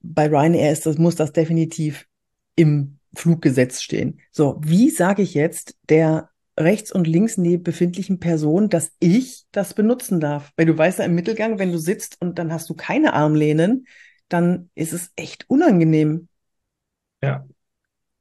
[0.00, 2.06] Bei Ryanair ist das, muss das definitiv
[2.54, 4.20] im Fluggesetz stehen.
[4.30, 9.74] So, wie sage ich jetzt der rechts und links neben befindlichen Person, dass ich das
[9.74, 10.52] benutzen darf?
[10.56, 13.86] Weil du weißt ja im Mittelgang, wenn du sitzt und dann hast du keine Armlehnen,
[14.28, 16.28] dann ist es echt unangenehm.
[17.22, 17.46] Ja.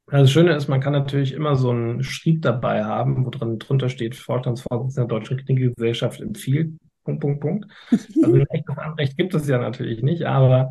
[0.08, 3.58] Also das Schöne ist, man kann natürlich immer so einen Schrieb dabei haben, wo drin
[3.58, 7.66] drunter steht, Vorstandsvorsitzender der Deutschen Kniegesellschaft empfiehlt, Punkt, Punkt, Punkt.
[7.90, 10.70] Also ein echtes Anrecht gibt es ja natürlich nicht, aber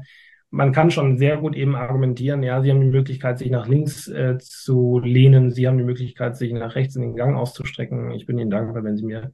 [0.56, 4.08] man kann schon sehr gut eben argumentieren, ja, Sie haben die Möglichkeit, sich nach links
[4.08, 8.12] äh, zu lehnen, Sie haben die Möglichkeit, sich nach rechts in den Gang auszustrecken.
[8.12, 9.34] Ich bin Ihnen dankbar, wenn Sie mir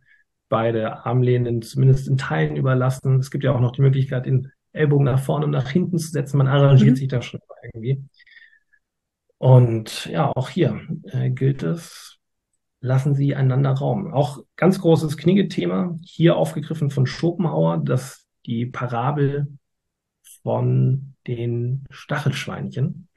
[0.49, 3.19] beide Armlehnen zumindest in Teilen überlassen.
[3.19, 6.09] Es gibt ja auch noch die Möglichkeit, den Ellbogen nach vorne und nach hinten zu
[6.09, 6.39] setzen.
[6.39, 6.95] Man arrangiert mhm.
[6.95, 7.39] sich da schon
[7.71, 8.03] irgendwie.
[9.37, 12.17] Und ja, auch hier äh, gilt es,
[12.79, 14.11] lassen Sie einander Raum.
[14.11, 19.45] Auch ganz großes Knigge-Thema, hier aufgegriffen von Schopenhauer, dass die Parabel
[20.41, 23.07] von den Stachelschweinchen.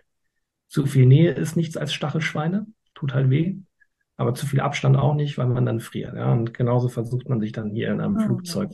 [0.69, 3.57] Zu viel Nähe ist nichts als Stachelschweine, tut halt weh,
[4.17, 6.15] aber zu viel Abstand auch nicht, weil man dann friert.
[6.15, 6.33] Ja?
[6.33, 8.21] Und genauso versucht man sich dann hier in einem oh.
[8.21, 8.73] Flugzeug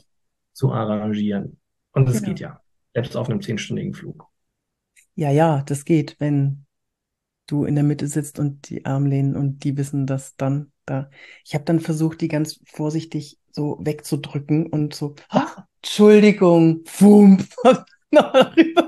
[0.53, 1.59] zu arrangieren.
[1.93, 2.29] Und es genau.
[2.29, 2.61] geht ja,
[2.93, 4.25] selbst auf einem zehnstündigen Flug.
[5.15, 6.65] Ja, ja, das geht, wenn
[7.47, 11.09] du in der Mitte sitzt und die Armlehnen und die wissen das dann da.
[11.45, 17.45] Ich habe dann versucht, die ganz vorsichtig so wegzudrücken und so, ach, Entschuldigung, Wump,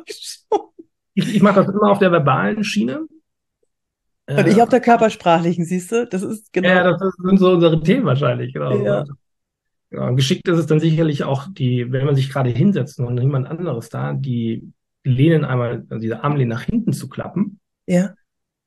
[1.14, 3.08] ich, ich mache das immer auf der verbalen Schiene.
[4.26, 6.08] Und ich auf der körpersprachlichen, siehst du?
[6.08, 6.70] Das ist genau.
[6.70, 8.84] Ja, das sind so unsere Themen wahrscheinlich, genau.
[8.84, 9.06] Ja.
[9.92, 13.48] Ja, geschickt ist es dann sicherlich auch die, wenn man sich gerade hinsetzt und niemand
[13.48, 14.72] anderes da, die
[15.04, 17.60] Lehnen einmal, also diese Armlehnen nach hinten zu klappen.
[17.86, 18.14] Ja.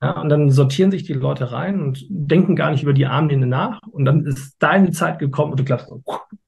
[0.03, 3.47] Ja, und dann sortieren sich die Leute rein und denken gar nicht über die Armlehne
[3.47, 3.81] nach.
[3.91, 5.91] Und dann ist deine Zeit gekommen und du klappst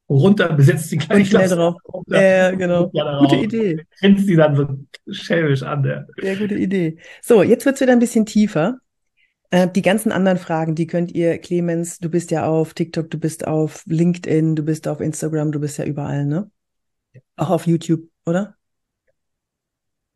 [0.09, 1.77] runter, besetzt die gleich schnell drauf.
[1.93, 2.89] Runter, ja, genau.
[2.89, 3.87] Gute Idee.
[4.01, 5.85] Grinst die dann so schelmisch an.
[5.85, 6.05] Ja.
[6.23, 6.99] ja, gute Idee.
[7.23, 8.79] So, jetzt wird's wieder ein bisschen tiefer.
[9.51, 13.19] Äh, die ganzen anderen Fragen, die könnt ihr, Clemens, du bist ja auf TikTok, du
[13.19, 16.51] bist auf LinkedIn, du bist auf Instagram, du bist ja überall, ne?
[17.37, 18.57] Auch auf YouTube, oder?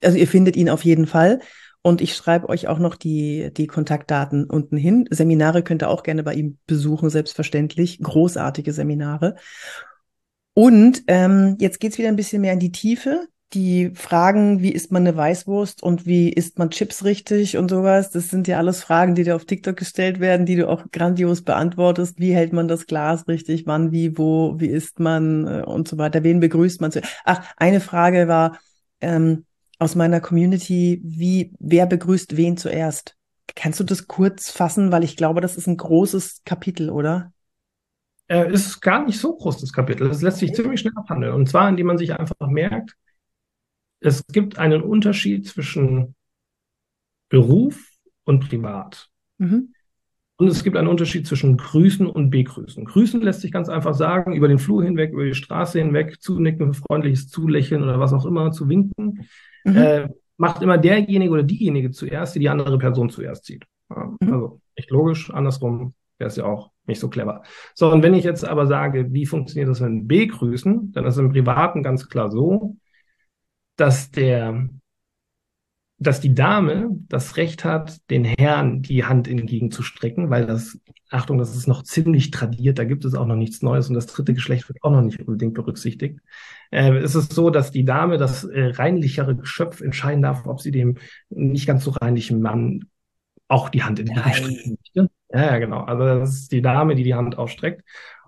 [0.02, 1.40] Also ihr findet ihn auf jeden Fall.
[1.83, 5.07] Und ich schreibe euch auch noch die, die Kontaktdaten unten hin.
[5.11, 7.99] Seminare könnt ihr auch gerne bei ihm besuchen, selbstverständlich.
[8.01, 9.35] Großartige Seminare.
[10.55, 13.27] Und ähm, jetzt geht's wieder ein bisschen mehr in die Tiefe.
[13.53, 18.11] Die Fragen, wie isst man eine Weißwurst und wie isst man Chips richtig und sowas,
[18.11, 21.42] das sind ja alles Fragen, die dir auf TikTok gestellt werden, die du auch grandios
[21.42, 22.18] beantwortest.
[22.18, 23.66] Wie hält man das Glas richtig?
[23.66, 26.23] Wann, wie, wo, wie isst man äh, und so weiter?
[26.23, 26.92] Wen begrüßt man?
[27.25, 28.59] Ach, eine Frage war,
[29.03, 29.45] ähm,
[29.83, 33.16] aus meiner Community, wie, wer begrüßt wen zuerst?
[33.55, 37.33] Kannst du das kurz fassen, weil ich glaube, das ist ein großes Kapitel, oder?
[38.29, 40.09] Äh, ist gar nicht so groß, das Kapitel.
[40.09, 41.35] Das lässt sich ziemlich schnell abhandeln.
[41.35, 42.97] Und zwar, indem man sich einfach merkt,
[43.99, 46.14] es gibt einen Unterschied zwischen
[47.29, 47.90] Beruf
[48.25, 49.11] und Privat.
[49.38, 49.75] Mhm.
[50.37, 52.85] Und es gibt einen Unterschied zwischen Grüßen und Begrüßen.
[52.85, 56.75] Grüßen lässt sich ganz einfach sagen, über den Flur hinweg, über die Straße hinweg, zunicken,
[56.75, 59.27] freundliches Zulächeln oder was auch immer, zu winken
[59.64, 59.77] mhm.
[59.77, 63.64] äh, macht immer derjenige oder diejenige zuerst, die die andere Person zuerst sieht.
[63.90, 64.33] Ja, mhm.
[64.33, 67.42] Also nicht logisch, andersrum wäre es ja auch nicht so clever.
[67.75, 71.21] So, und wenn ich jetzt aber sage, wie funktioniert das mit B-Grüßen, dann ist es
[71.21, 72.77] im Privaten ganz klar so,
[73.77, 74.68] dass der
[76.02, 80.78] dass die Dame das Recht hat, den Herrn die Hand entgegenzustrecken, weil das,
[81.10, 84.06] Achtung, das ist noch ziemlich tradiert, da gibt es auch noch nichts Neues und das
[84.06, 86.20] dritte Geschlecht wird auch noch nicht unbedingt berücksichtigt.
[86.70, 90.70] Äh, es ist so, dass die Dame, das äh, reinlichere Geschöpf, entscheiden darf, ob sie
[90.70, 90.96] dem
[91.30, 92.84] nicht ganz so reinlichen Mann
[93.48, 95.10] auch die Hand entgegenstrecken möchte.
[95.32, 95.80] Ja, genau.
[95.80, 97.82] Also das ist die Dame, die die Hand ausstreckt.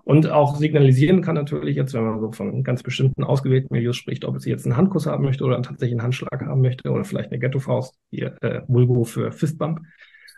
[0.05, 4.23] Und auch signalisieren kann natürlich jetzt, wenn man so von ganz bestimmten ausgewählten Milieus spricht,
[4.23, 7.31] ob sie jetzt einen Handkuss haben möchte oder tatsächlich einen Handschlag haben möchte oder vielleicht
[7.31, 9.81] eine Ghetto-Faust, hier äh, Vulgo für Fistbump,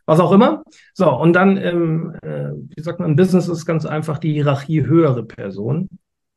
[0.06, 0.64] was auch immer.
[0.94, 5.24] So, und dann, ähm, äh, wie sagt man, Business ist ganz einfach die Hierarchie höhere
[5.24, 5.90] Person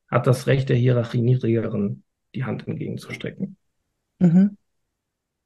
[0.08, 2.02] hat das Recht der Hierarchie niedrigeren
[2.34, 3.56] die Hand entgegenzustrecken.
[4.18, 4.56] Mhm.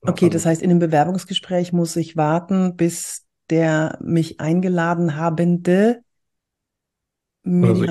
[0.00, 6.03] Okay, das heißt, in einem Bewerbungsgespräch muss ich warten, bis der mich eingeladen habende
[7.44, 7.86] also,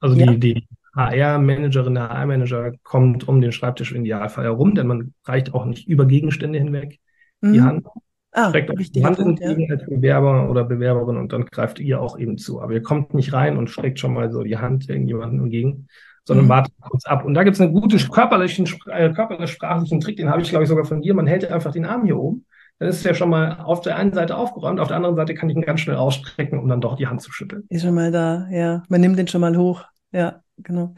[0.00, 0.32] also ja.
[0.32, 5.54] die, die HR-Managerin, der HR-Manager kommt um den Schreibtisch im Idealfall herum, denn man reicht
[5.54, 6.98] auch nicht über Gegenstände hinweg
[7.40, 7.52] mhm.
[7.52, 7.86] die Hand.
[8.32, 9.76] Ah, streckt euch die Hand Punkt, entgegen ja.
[9.76, 12.60] als Bewerber oder Bewerberin und dann greift ihr auch eben zu.
[12.60, 15.88] Aber ihr kommt nicht rein und streckt schon mal so die Hand irgendjemandem entgegen,
[16.24, 16.50] sondern mhm.
[16.50, 17.24] wartet kurz ab.
[17.24, 20.68] Und da gibt es einen guten körperlichen, äh, körperlich-sprachlichen Trick, den habe ich, glaube ich,
[20.68, 21.14] sogar von dir.
[21.14, 22.44] Man hält einfach den Arm hier oben
[22.78, 25.34] dann ist es ja schon mal auf der einen Seite aufgeräumt, auf der anderen Seite
[25.34, 27.64] kann ich ihn ganz schnell ausstrecken, um dann doch die Hand zu schütteln.
[27.68, 28.84] Ist schon mal da, ja.
[28.88, 29.84] Man nimmt den schon mal hoch.
[30.12, 30.94] Ja, genau.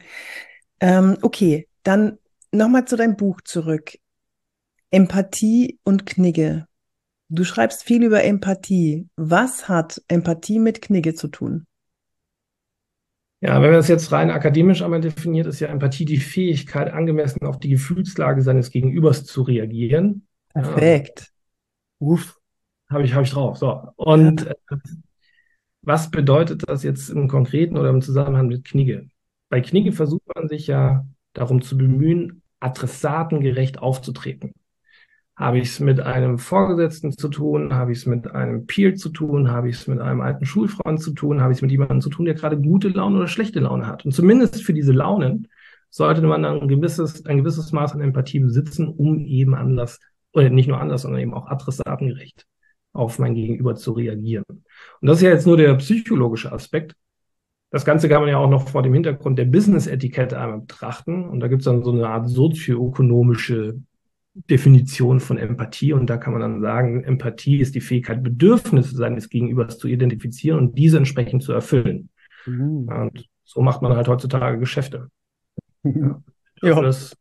[0.79, 2.17] Ähm, okay, dann
[2.51, 3.93] nochmal zu deinem Buch zurück.
[4.91, 6.67] Empathie und Knigge.
[7.29, 9.07] Du schreibst viel über Empathie.
[9.15, 11.65] Was hat Empathie mit Knigge zu tun?
[13.39, 17.43] Ja, wenn man das jetzt rein akademisch einmal definiert, ist ja Empathie die Fähigkeit, angemessen
[17.45, 20.27] auf die Gefühlslage seines Gegenübers zu reagieren.
[20.53, 21.30] Perfekt.
[22.01, 22.39] Uff,
[22.89, 23.57] habe ich, hab ich drauf.
[23.57, 23.93] So.
[23.95, 24.55] Und äh,
[25.83, 29.07] was bedeutet das jetzt im Konkreten oder im Zusammenhang mit Knigge?
[29.49, 34.53] Bei Knigge versucht man sich ja darum zu bemühen, adressatengerecht aufzutreten.
[35.35, 37.73] Habe ich es mit einem Vorgesetzten zu tun?
[37.73, 39.51] Habe ich es mit einem Peer zu tun?
[39.51, 41.41] Habe ich es mit einem alten Schulfreund zu tun?
[41.41, 44.05] Habe ich es mit jemandem zu tun, der gerade gute Laune oder schlechte Laune hat?
[44.05, 45.47] Und zumindest für diese Launen
[45.89, 49.99] sollte man ein gewisses, ein gewisses Maß an Empathie besitzen, um eben anders
[50.33, 52.45] oder nicht nur anders, sondern eben auch adressatengerecht
[52.93, 54.43] auf mein Gegenüber zu reagieren.
[54.49, 56.93] Und das ist ja jetzt nur der psychologische Aspekt.
[57.69, 61.23] Das Ganze kann man ja auch noch vor dem Hintergrund der Business-Etikette einmal betrachten.
[61.23, 63.79] Und da gibt es dann so eine Art sozioökonomische
[64.33, 69.29] Definition von Empathie und da kann man dann sagen, Empathie ist die Fähigkeit, Bedürfnisse seines
[69.29, 72.09] Gegenübers zu identifizieren und diese entsprechend zu erfüllen.
[72.45, 72.87] Mhm.
[72.87, 75.09] Und so macht man halt heutzutage Geschäfte.
[75.83, 76.21] Ja.
[76.61, 77.17] Bedürfnis,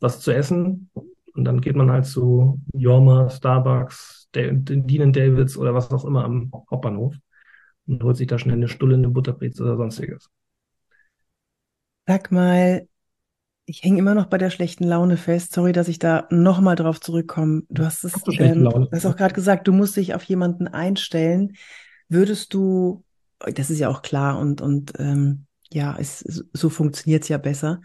[0.00, 0.90] was zu essen
[1.36, 6.50] und dann geht man halt zu Jorma, Starbucks, Dean Davids oder was auch immer am
[6.70, 7.14] Hauptbahnhof
[7.86, 10.30] und holt sich da schnell eine Stulle, eine Butterbreze oder sonstiges.
[12.06, 12.86] Sag mal,
[13.66, 15.52] ich hänge immer noch bei der schlechten Laune fest.
[15.52, 17.62] Sorry, dass ich da nochmal drauf zurückkomme.
[17.68, 21.56] Du hast es, ähm, du hast auch gerade gesagt, du musst dich auf jemanden einstellen.
[22.08, 23.04] Würdest du,
[23.40, 27.80] das ist ja auch klar und, und ähm, ja, es, so funktioniert es ja besser.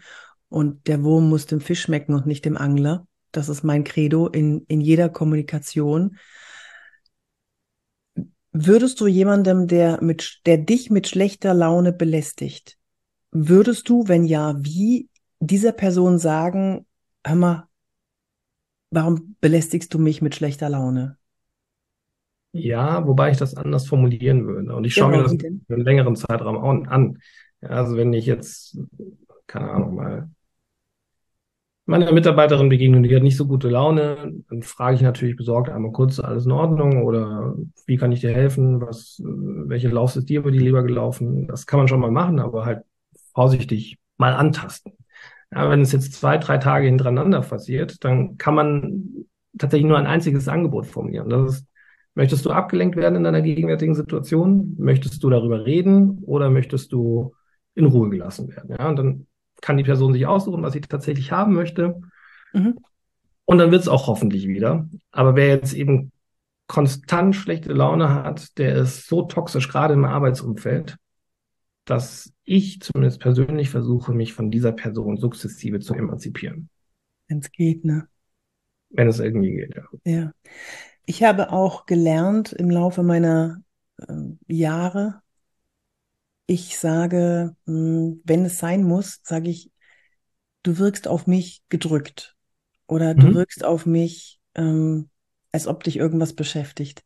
[0.48, 3.06] Und der Wurm muss dem Fisch schmecken und nicht dem Angler.
[3.32, 6.18] Das ist mein Credo in, in jeder Kommunikation.
[8.52, 12.78] Würdest du jemandem, der mit, der dich mit schlechter Laune belästigt,
[13.30, 15.08] würdest du, wenn ja, wie
[15.40, 16.86] dieser Person sagen,
[17.24, 17.68] hör mal,
[18.90, 21.16] warum belästigst du mich mit schlechter Laune?
[22.52, 24.74] Ja, wobei ich das anders formulieren würde.
[24.74, 27.18] Und ich schaue genau, mir das in einem längeren Zeitraum an.
[27.62, 28.78] Ja, also wenn ich jetzt,
[29.46, 30.30] keine Ahnung, mal
[31.84, 35.92] meiner Mitarbeiterin begegnet, die hat nicht so gute Laune, dann frage ich natürlich besorgt einmal
[35.92, 37.54] kurz, alles in Ordnung oder
[37.86, 41.48] wie kann ich dir helfen, was, welche Lauf ist dir über die Leber gelaufen?
[41.48, 42.82] Das kann man schon mal machen, aber halt
[43.34, 44.92] vorsichtig mal antasten.
[45.50, 49.26] Ja, wenn es jetzt zwei, drei Tage hintereinander passiert, dann kann man
[49.58, 51.28] tatsächlich nur ein einziges Angebot formulieren.
[51.28, 51.66] Das ist,
[52.14, 54.76] möchtest du abgelenkt werden in deiner gegenwärtigen Situation?
[54.78, 57.34] Möchtest du darüber reden oder möchtest du
[57.74, 58.74] in Ruhe gelassen werden?
[58.78, 59.26] Ja, und dann
[59.62, 62.00] kann die Person sich aussuchen, was sie tatsächlich haben möchte.
[62.52, 62.78] Mhm.
[63.46, 64.88] Und dann wird es auch hoffentlich wieder.
[65.10, 66.12] Aber wer jetzt eben
[66.66, 70.96] konstant schlechte Laune hat, der ist so toxisch, gerade im Arbeitsumfeld,
[71.84, 76.68] dass ich zumindest persönlich versuche, mich von dieser Person sukzessive zu emanzipieren.
[77.28, 78.08] Wenn es geht, ne?
[78.90, 79.84] Wenn es irgendwie geht, ja.
[80.04, 80.32] Ja.
[81.04, 83.62] Ich habe auch gelernt im Laufe meiner
[83.98, 84.14] äh,
[84.46, 85.21] Jahre,
[86.52, 89.70] ich sage, hm, wenn es sein muss, sage ich,
[90.62, 92.36] du wirkst auf mich gedrückt
[92.86, 93.34] oder du mhm.
[93.34, 95.08] wirkst auf mich, ähm,
[95.50, 97.04] als ob dich irgendwas beschäftigt.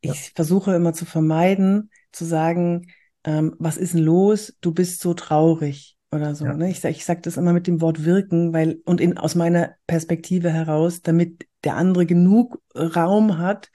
[0.00, 0.30] Ich ja.
[0.34, 2.92] versuche immer zu vermeiden, zu sagen,
[3.24, 4.56] ähm, was ist denn los?
[4.60, 6.46] Du bist so traurig oder so.
[6.46, 6.54] Ja.
[6.54, 6.70] Ne?
[6.70, 10.50] Ich, ich sage das immer mit dem Wort wirken, weil und in, aus meiner Perspektive
[10.50, 13.70] heraus, damit der andere genug Raum hat,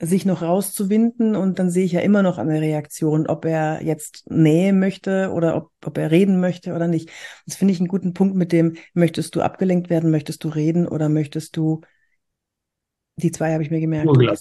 [0.00, 4.30] sich noch rauszuwinden und dann sehe ich ja immer noch eine Reaktion, ob er jetzt
[4.30, 7.10] Nähe möchte oder ob, ob er reden möchte oder nicht.
[7.46, 10.86] Das finde ich einen guten Punkt mit dem, möchtest du abgelenkt werden, möchtest du reden
[10.86, 11.80] oder möchtest du,
[13.16, 14.36] die zwei habe ich mir gemerkt, Ruhe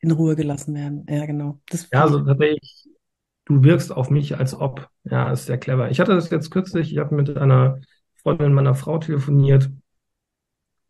[0.00, 1.06] in Ruhe gelassen werden.
[1.08, 1.60] Ja, genau.
[1.68, 2.88] Das ja, also tatsächlich
[3.48, 4.88] du wirkst auf mich als ob.
[5.04, 5.90] Ja, ist sehr clever.
[5.90, 7.80] Ich hatte das jetzt kürzlich, ich habe mit einer
[8.16, 9.70] Freundin meiner Frau telefoniert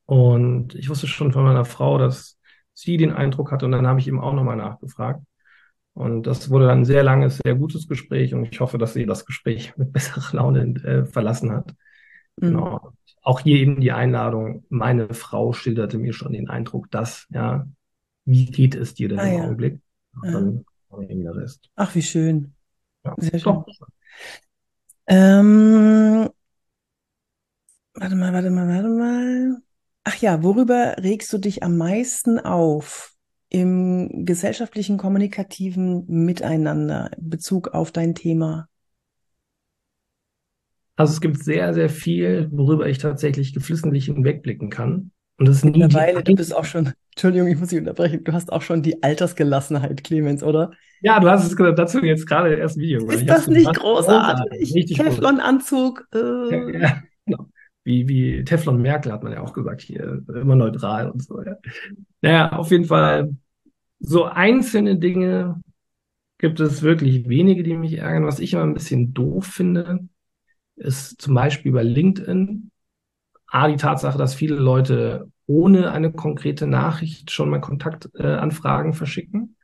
[0.06, 2.37] und ich wusste schon von meiner Frau, dass
[2.78, 5.20] sie den Eindruck hatte und dann habe ich ihm auch nochmal nachgefragt.
[5.94, 9.04] Und das wurde dann ein sehr langes, sehr gutes Gespräch und ich hoffe, dass sie
[9.04, 11.74] das Gespräch mit besserer Laune äh, verlassen hat.
[12.36, 12.46] Mhm.
[12.46, 12.92] Genau.
[13.22, 17.66] Auch hier eben die Einladung, meine Frau schilderte mir schon den Eindruck, dass, ja,
[18.24, 19.44] wie geht es dir denn ah, im ja.
[19.44, 19.80] Augenblick?
[20.22, 20.64] Und dann
[21.22, 21.68] der Rest.
[21.74, 22.54] Ach, wie schön.
[23.04, 23.64] Ja, Sehr schön.
[25.06, 26.28] Ähm,
[27.94, 29.62] warte mal, warte mal, warte mal.
[30.10, 33.12] Ach ja, worüber regst du dich am meisten auf
[33.50, 38.68] im gesellschaftlichen kommunikativen Miteinander in Bezug auf dein Thema?
[40.96, 45.10] Also es gibt sehr, sehr viel, worüber ich tatsächlich geflissentlich hinwegblicken kann.
[45.36, 48.32] Und das ist nie Mittlerweile, du bist auch schon, Entschuldigung, ich muss dich unterbrechen, du
[48.32, 50.70] hast auch schon die Altersgelassenheit, Clemens, oder?
[51.02, 53.06] Ja, du hast es dazu jetzt gerade erst ein Video.
[53.10, 54.58] Ist das nicht großartig?
[54.58, 54.96] großartig.
[54.96, 56.08] Teflon-Anzug.
[56.14, 56.78] Äh.
[56.78, 57.46] Ja, genau.
[57.88, 61.42] Wie, wie Teflon Merkel hat man ja auch gesagt, hier immer neutral und so.
[61.42, 61.56] Ja.
[62.20, 63.34] Naja, auf jeden Fall,
[63.98, 65.62] so einzelne Dinge
[66.36, 68.26] gibt es wirklich wenige, die mich ärgern.
[68.26, 70.06] Was ich immer ein bisschen doof finde,
[70.76, 72.70] ist zum Beispiel bei LinkedIn
[73.46, 79.56] A, die Tatsache, dass viele Leute ohne eine konkrete Nachricht schon mal Kontaktanfragen äh, verschicken.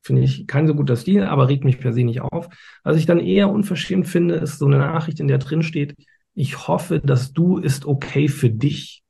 [0.00, 2.48] Finde ich kein so guter Stil, aber regt mich per se nicht auf.
[2.84, 5.94] Was ich dann eher unverschämt finde, ist so eine Nachricht, in der drin steht,
[6.36, 9.02] ich hoffe, dass du ist okay für dich.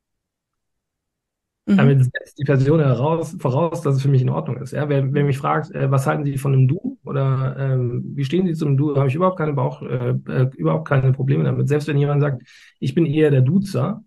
[1.66, 1.76] Mhm.
[1.76, 4.70] Damit setzt die Person heraus, voraus, dass es für mich in Ordnung ist.
[4.70, 8.24] Ja, wer, wer mich fragt, äh, was halten Sie von einem Du oder ähm, wie
[8.24, 11.68] stehen Sie zum Du, habe ich überhaupt keine Bauch, äh, äh, überhaupt keine Probleme damit.
[11.68, 12.42] Selbst wenn jemand sagt,
[12.78, 14.04] ich bin eher der Duzer,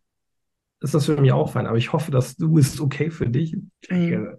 [0.80, 1.68] ist das für mich auch fein.
[1.68, 3.58] Aber ich hoffe, dass du ist okay für dich.
[3.90, 4.30] Mhm.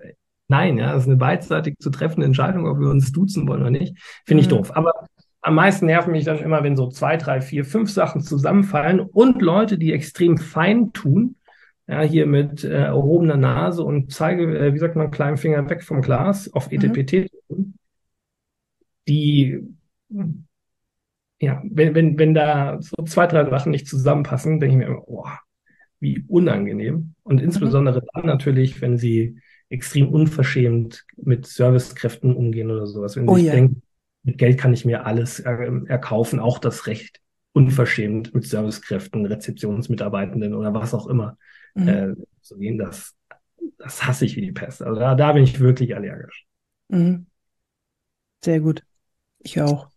[0.48, 3.70] Nein, ja, das ist eine beidseitig zu treffende Entscheidung, ob wir uns duzen wollen oder
[3.70, 3.96] nicht.
[4.24, 4.56] Finde ich mhm.
[4.56, 4.74] doof.
[4.74, 4.94] Aber
[5.42, 9.40] am meisten nerven mich dann immer, wenn so zwei, drei, vier, fünf Sachen zusammenfallen und
[9.40, 11.36] Leute, die extrem fein tun,
[11.86, 15.82] ja, hier mit äh, erhobener Nase und zeige, äh, wie sagt man, kleinen Finger weg
[15.82, 17.74] vom Glas auf ETPT, mhm.
[19.08, 19.60] die,
[21.40, 25.08] ja, wenn, wenn, wenn da so zwei, drei Sachen nicht zusammenpassen, denke ich mir immer,
[25.08, 25.26] oh,
[26.00, 27.14] wie unangenehm.
[27.22, 27.44] Und mhm.
[27.44, 28.06] insbesondere mhm.
[28.14, 33.16] dann natürlich, wenn sie extrem unverschämt mit Servicekräften umgehen oder sowas.
[33.16, 33.52] Wenn oh, sie ja.
[33.52, 33.82] denken,
[34.22, 37.20] mit Geld kann ich mir alles er erkaufen, auch das Recht,
[37.52, 41.36] unverschämt mit Servicekräften, Rezeptionsmitarbeitenden oder was auch immer
[41.74, 41.88] mhm.
[41.88, 43.16] äh, zu gehen, das,
[43.78, 44.82] das hasse ich wie die Pest.
[44.82, 46.46] Also da, da bin ich wirklich allergisch.
[46.88, 47.26] Mhm.
[48.44, 48.84] Sehr gut.
[49.40, 49.88] Ich auch.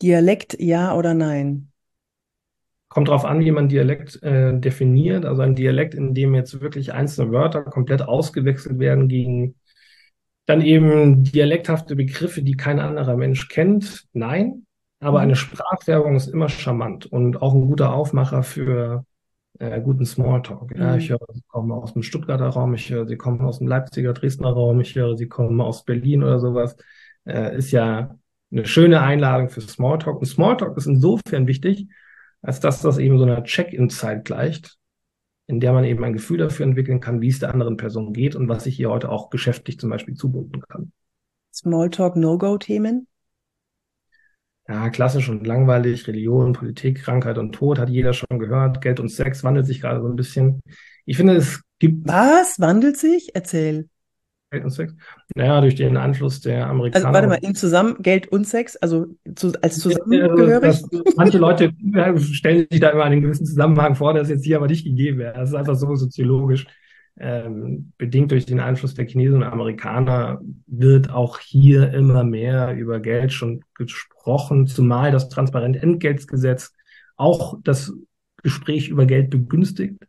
[0.00, 1.68] Dialekt ja oder nein?
[2.88, 5.24] Kommt darauf an, wie man Dialekt äh, definiert.
[5.24, 9.54] Also ein Dialekt, in dem jetzt wirklich einzelne Wörter komplett ausgewechselt werden gegen
[10.46, 14.04] dann eben dialekthafte Begriffe, die kein anderer Mensch kennt.
[14.12, 14.66] Nein,
[15.00, 15.24] aber mhm.
[15.24, 19.04] eine Sprachwerbung ist immer charmant und auch ein guter Aufmacher für
[19.58, 20.76] äh, guten Smalltalk.
[20.76, 20.98] Ja, mhm.
[20.98, 24.12] ich höre, sie kommen aus dem Stuttgarter Raum, ich höre, sie kommen aus dem Leipziger,
[24.12, 26.76] Dresdner Raum, ich höre, sie kommen aus Berlin oder sowas.
[27.24, 28.16] Äh, ist ja
[28.50, 30.18] eine schöne Einladung für Smalltalk.
[30.18, 31.88] Und Smalltalk ist insofern wichtig,
[32.42, 34.78] als dass das eben so einer Check-in-Zeit gleicht,
[35.52, 38.34] in der man eben ein Gefühl dafür entwickeln kann, wie es der anderen Person geht
[38.34, 40.92] und was ich hier heute auch geschäftlich zum Beispiel zubunden kann.
[41.52, 43.06] Smalltalk No-Go-Themen?
[44.66, 48.80] Ja, klassisch und langweilig, Religion, Politik, Krankheit und Tod hat jeder schon gehört.
[48.80, 50.60] Geld und Sex wandelt sich gerade so ein bisschen.
[51.04, 52.08] Ich finde, es gibt.
[52.08, 52.58] Was?
[52.58, 53.34] Wandelt sich?
[53.34, 53.90] Erzähl.
[54.52, 54.94] Geld und Sex.
[55.34, 57.06] Naja, durch den Anschluss der Amerikaner.
[57.06, 60.62] Also warte mal, in zusammen Geld und Sex, also zu, als zusammengehörig?
[60.62, 61.72] Also, manche Leute
[62.18, 65.18] stellen sich da immer einen gewissen Zusammenhang vor, der ist jetzt hier aber nicht gegeben
[65.18, 65.34] wäre.
[65.34, 66.66] Das ist einfach so soziologisch.
[67.18, 73.00] Ähm, bedingt durch den Einfluss der Chinesen und Amerikaner wird auch hier immer mehr über
[73.00, 76.72] Geld schon gesprochen, zumal das transparente Entgeltgesetz
[77.16, 77.92] auch das
[78.42, 80.02] Gespräch über Geld begünstigt.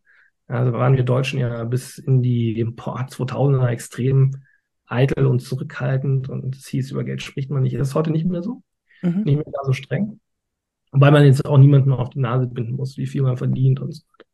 [0.53, 4.43] Also waren wir Deutschen ja bis in die 2000er extrem
[4.85, 7.75] eitel und zurückhaltend und es hieß, über Geld spricht man nicht.
[7.75, 8.61] Das ist heute nicht mehr so,
[9.01, 9.23] mhm.
[9.23, 10.19] nicht mehr so streng.
[10.91, 13.93] Weil man jetzt auch niemanden auf die Nase binden muss, wie viel man verdient und
[13.93, 14.29] so weiter.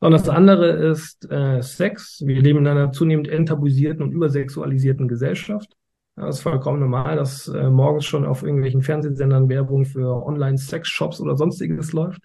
[0.00, 2.22] Und das andere ist äh, Sex.
[2.26, 5.74] Wir leben in einer zunehmend enttabuisierten und übersexualisierten Gesellschaft.
[6.16, 11.36] Das ist vollkommen normal, dass äh, morgens schon auf irgendwelchen Fernsehsendern Werbung für Online-Sex-Shops oder
[11.36, 12.20] sonstiges läuft.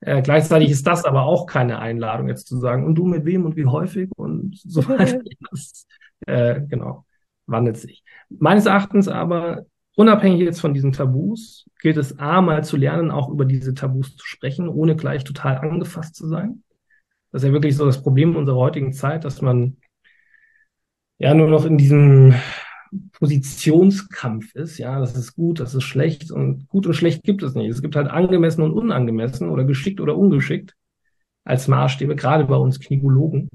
[0.00, 3.44] Äh, gleichzeitig ist das aber auch keine Einladung, jetzt zu sagen, und du mit wem
[3.44, 5.20] und wie häufig und so weiter.
[5.50, 5.86] Das,
[6.26, 7.04] äh, genau,
[7.46, 8.02] wandelt sich.
[8.28, 13.28] Meines Erachtens aber, unabhängig jetzt von diesen Tabus, gilt es A, mal zu lernen, auch
[13.28, 16.62] über diese Tabus zu sprechen, ohne gleich total angefasst zu sein.
[17.32, 19.76] Das ist ja wirklich so das Problem unserer heutigen Zeit, dass man
[21.18, 22.34] ja nur noch in diesem
[23.12, 24.78] Positionskampf ist.
[24.78, 27.70] Ja, das ist gut, das ist schlecht und gut und schlecht gibt es nicht.
[27.70, 30.74] Es gibt halt angemessen und unangemessen oder geschickt oder ungeschickt
[31.44, 33.48] als Maßstäbe, gerade bei uns Knigologen.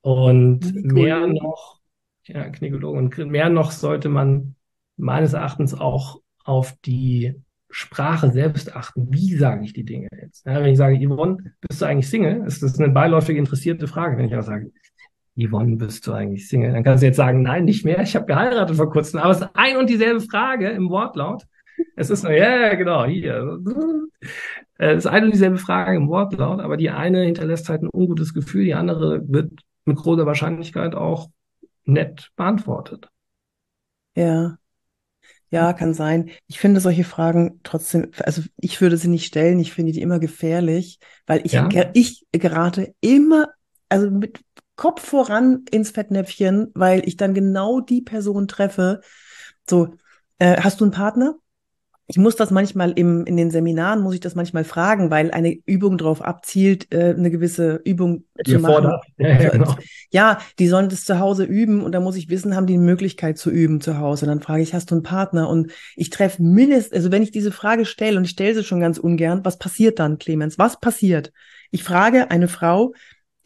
[0.00, 0.92] Und Knigologen.
[0.94, 1.80] mehr noch,
[2.24, 4.54] ja, Knigologen, und mehr noch sollte man
[4.96, 7.34] meines Erachtens auch auf die
[7.70, 9.12] Sprache selbst achten.
[9.12, 10.46] Wie sage ich die Dinge jetzt?
[10.46, 12.44] Ja, wenn ich sage, Yvonne, bist du eigentlich Single?
[12.46, 14.72] Ist das eine beiläufig interessierte Frage, wenn ich auch sage,
[15.38, 16.72] Yvonne, bist du eigentlich Single?
[16.72, 19.20] Dann kannst du jetzt sagen, nein, nicht mehr, ich habe geheiratet vor kurzem.
[19.20, 21.44] Aber es ist ein und dieselbe Frage im Wortlaut.
[21.94, 23.58] Es ist, ja, yeah, genau, hier.
[24.78, 28.34] Es ist eine und dieselbe Frage im Wortlaut, aber die eine hinterlässt halt ein ungutes
[28.34, 29.52] Gefühl, die andere wird
[29.84, 31.28] mit großer Wahrscheinlichkeit auch
[31.84, 33.08] nett beantwortet.
[34.14, 34.58] Ja.
[35.50, 36.30] Ja, kann sein.
[36.46, 40.18] Ich finde solche Fragen trotzdem, also ich würde sie nicht stellen, ich finde die immer
[40.18, 41.68] gefährlich, weil ich, ja.
[41.94, 43.48] ich gerate immer,
[43.88, 44.40] also mit
[44.78, 49.00] Kopf voran ins Fettnäpfchen, weil ich dann genau die Person treffe.
[49.68, 49.88] So,
[50.38, 51.34] äh, hast du einen Partner?
[52.06, 55.58] Ich muss das manchmal im, in den Seminaren, muss ich das manchmal fragen, weil eine
[55.66, 58.92] Übung darauf abzielt, äh, eine gewisse Übung die zu machen.
[59.18, 59.74] Ja, ja, genau.
[60.10, 62.78] ja, die sollen das zu Hause üben und da muss ich wissen, haben die die
[62.78, 64.26] Möglichkeit zu üben zu Hause.
[64.26, 65.48] Dann frage ich, hast du einen Partner?
[65.48, 68.80] Und ich treffe mindestens, also wenn ich diese Frage stelle und ich stelle sie schon
[68.80, 70.56] ganz ungern, was passiert dann, Clemens?
[70.56, 71.32] Was passiert?
[71.72, 72.94] Ich frage eine Frau,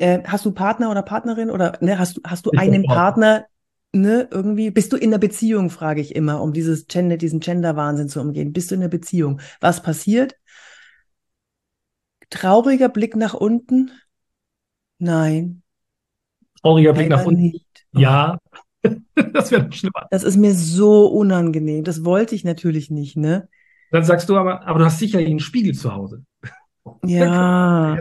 [0.02, 3.46] äh, hast du Partner oder Partnerin oder ne, hast du, hast du einen Partner,
[3.92, 8.08] ne, irgendwie, bist du in der Beziehung, frage ich immer, um dieses Gender, diesen Gender-Wahnsinn
[8.08, 8.52] zu umgehen.
[8.52, 9.40] Bist du in der Beziehung?
[9.60, 10.34] Was passiert?
[12.30, 13.92] Trauriger Blick nach unten?
[14.98, 15.62] Nein.
[16.62, 17.42] Trauriger Blick nach unten?
[17.42, 17.86] Nicht.
[17.92, 18.38] Ja.
[19.14, 20.08] das wäre schlimmer.
[20.10, 21.84] Das ist mir so unangenehm.
[21.84, 23.48] Das wollte ich natürlich nicht, ne?
[23.92, 26.24] Dann sagst du aber, aber du hast sicherlich einen Spiegel zu Hause.
[27.04, 27.98] Ja.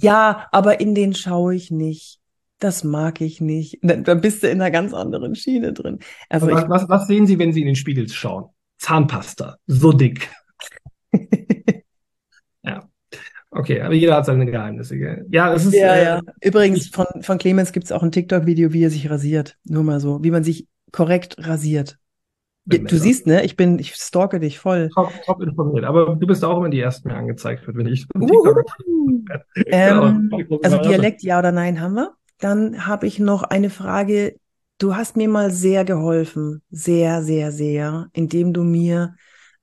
[0.00, 2.20] ja, aber in den schaue ich nicht.
[2.58, 3.80] Das mag ich nicht.
[3.82, 5.98] Da bist du in einer ganz anderen Schiene drin.
[6.28, 8.50] Also was, was, was sehen Sie, wenn Sie in den Spiegel schauen?
[8.78, 10.30] Zahnpasta, so dick.
[12.62, 12.88] ja.
[13.50, 14.96] Okay, aber jeder hat seine Geheimnisse.
[14.96, 15.26] Gell?
[15.30, 15.74] Ja, es ist.
[15.74, 16.20] Ja, äh, ja.
[16.40, 19.56] Übrigens, von, von Clemens gibt es auch ein TikTok-Video, wie er sich rasiert.
[19.64, 21.98] Nur mal so, wie man sich korrekt rasiert.
[22.64, 23.44] Bin Du siehst, ne?
[23.44, 24.88] Ich bin, ich stalke dich voll.
[24.94, 25.84] top, top informiert.
[25.84, 28.06] Aber du bist auch immer die Erste, mir angezeigt wird, wenn ich.
[28.14, 28.54] Genau,
[29.66, 30.30] Ähm,
[30.62, 30.78] also.
[30.78, 32.14] Dialekt, ja oder nein, haben wir.
[32.38, 34.36] Dann habe ich noch eine Frage.
[34.78, 39.14] Du hast mir mal sehr geholfen, sehr, sehr, sehr, indem du mir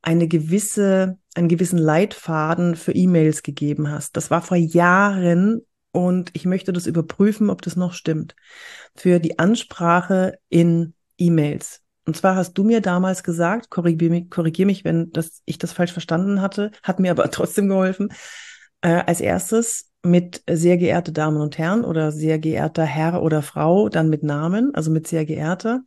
[0.02, 4.16] eine gewisse, einen gewissen Leitfaden für E-Mails gegeben hast.
[4.16, 8.36] Das war vor Jahren und ich möchte das überprüfen, ob das noch stimmt.
[8.96, 11.82] Für die Ansprache in E-Mails.
[12.10, 15.74] Und zwar hast du mir damals gesagt, korrigier mich, korrigier mich, wenn das, ich das
[15.74, 18.12] falsch verstanden hatte, hat mir aber trotzdem geholfen.
[18.82, 23.90] Äh, als erstes mit sehr geehrte Damen und Herren oder sehr geehrter Herr oder Frau,
[23.90, 25.82] dann mit Namen, also mit sehr geehrter.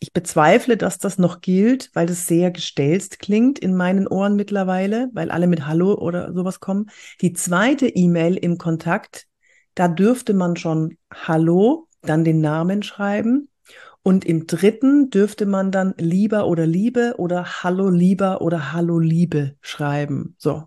[0.00, 5.10] Ich bezweifle, dass das noch gilt, weil das sehr gestelzt klingt in meinen Ohren mittlerweile,
[5.12, 6.88] weil alle mit Hallo oder sowas kommen.
[7.20, 9.26] Die zweite E-Mail im Kontakt,
[9.74, 13.50] da dürfte man schon Hallo, dann den Namen schreiben.
[14.02, 19.54] Und im dritten dürfte man dann lieber oder Liebe oder Hallo lieber oder Hallo Liebe
[19.60, 20.34] schreiben.
[20.38, 20.64] So.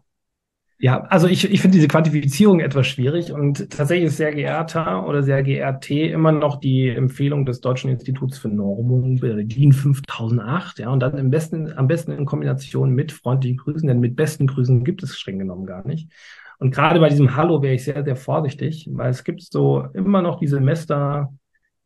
[0.77, 5.23] Ja, also ich, ich finde diese Quantifizierung etwas schwierig und tatsächlich ist sehr geehrter oder
[5.23, 10.99] sehr geehrt immer noch die Empfehlung des Deutschen Instituts für Normung, DIN 5008, ja, und
[10.99, 15.01] dann am besten, am besten in Kombination mit freundlichen Grüßen, denn mit besten Grüßen gibt
[15.01, 16.11] es streng genommen gar nicht.
[16.59, 20.21] Und gerade bei diesem Hallo wäre ich sehr, sehr vorsichtig, weil es gibt so immer
[20.21, 21.33] noch diese Semester,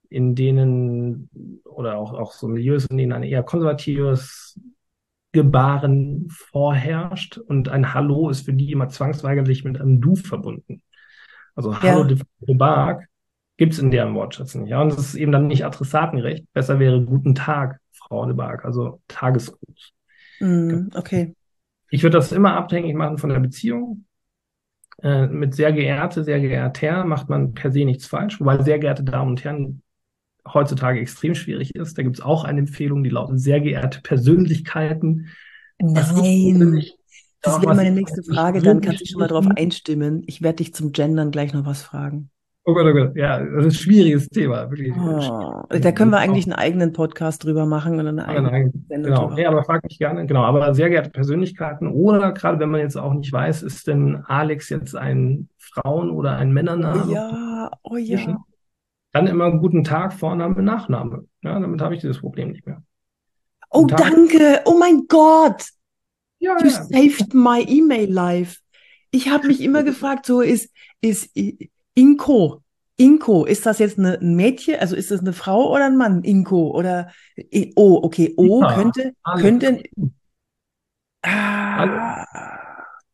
[0.10, 1.30] in denen
[1.64, 4.60] oder auch, auch so Milieus, in denen ein eher konservatives
[5.32, 10.82] Gebaren vorherrscht und ein Hallo ist für die immer zwangsweigerlich mit einem Du verbunden.
[11.55, 11.82] Also Ja.
[11.82, 13.07] Hallo de Bark
[13.57, 14.70] gibt es in deren Wortschatz nicht.
[14.70, 16.45] Ja, und das ist eben dann nicht adressatengerecht.
[16.53, 19.93] Besser wäre Guten Tag, Frau de Bark, also Tagesgruß.
[20.39, 21.36] Mm, okay.
[21.91, 24.05] Ich würde das immer abhängig machen von der Beziehung.
[25.01, 29.03] Äh, mit sehr geehrte, sehr geehrter macht man per se nichts falsch, wobei sehr geehrte
[29.03, 29.82] Damen und Herren
[30.54, 31.97] heutzutage extrem schwierig ist.
[31.97, 35.28] Da gibt es auch eine Empfehlung, die lautet sehr geehrte Persönlichkeiten.
[35.80, 36.84] Nein.
[37.41, 40.24] Das wäre meine nächste Frage, dann kannst du schon mal drauf einstimmen.
[40.28, 42.30] Ich werde dich zum Gendern gleich noch was fragen.
[42.66, 44.93] Oh Gott, oh Gott, ja, das ist ein schwieriges Thema, wirklich.
[44.95, 49.32] Oh, da können wir eigentlich einen eigenen Podcast drüber machen und eine eigene Sendung Genau,
[49.32, 52.97] nee, aber frag mich gerne, genau, aber sehr geehrte Persönlichkeiten oder gerade wenn man jetzt
[52.97, 57.12] auch nicht weiß, ist denn Alex jetzt ein Frauen- oder ein Oh Männername?
[57.12, 58.38] ja, oh ja.
[59.12, 61.26] Dann immer guten Tag, Vorname, Nachname.
[61.41, 62.84] Ja, damit habe ich dieses Problem nicht mehr.
[63.72, 63.99] Oh, Tag.
[63.99, 64.62] danke.
[64.66, 65.66] Oh mein Gott.
[66.39, 66.84] Ja, You ja.
[66.84, 68.60] saved my email life.
[69.12, 71.32] Ich habe mich immer gefragt, so ist, ist
[71.95, 72.64] Inko.
[72.97, 74.76] Inko, ist das jetzt eine, ein Mädchen?
[74.80, 76.24] Also ist das eine Frau oder ein Mann?
[76.24, 79.41] Inko oder I- oh, okay, O Ja, könnte, Alex.
[79.41, 79.84] könnte.
[81.22, 82.26] Ah,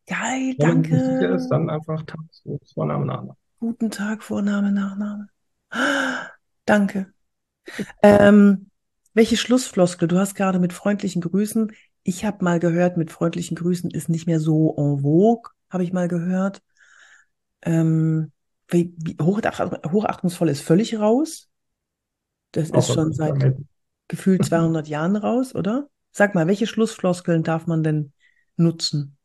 [0.06, 0.96] geil, Wenn danke.
[1.34, 3.36] ist, dann einfach Tagesgruß, Vorname, Nachname.
[3.58, 5.28] Guten Tag, Vorname, Nachname.
[6.64, 7.12] Danke.
[8.02, 8.70] Ähm,
[9.14, 10.08] welche Schlussfloskel?
[10.08, 11.72] Du hast gerade mit freundlichen Grüßen.
[12.02, 15.92] Ich habe mal gehört, mit freundlichen Grüßen ist nicht mehr so en vogue, habe ich
[15.92, 16.62] mal gehört.
[17.62, 18.32] Ähm,
[18.68, 21.48] wie, wie hochach, hochachtungsvoll ist völlig raus.
[22.52, 23.54] Das ist Auch schon seit
[24.08, 25.88] gefühlt 200 Jahren raus, oder?
[26.12, 28.12] Sag mal, welche Schlussfloskeln darf man denn
[28.56, 29.15] nutzen?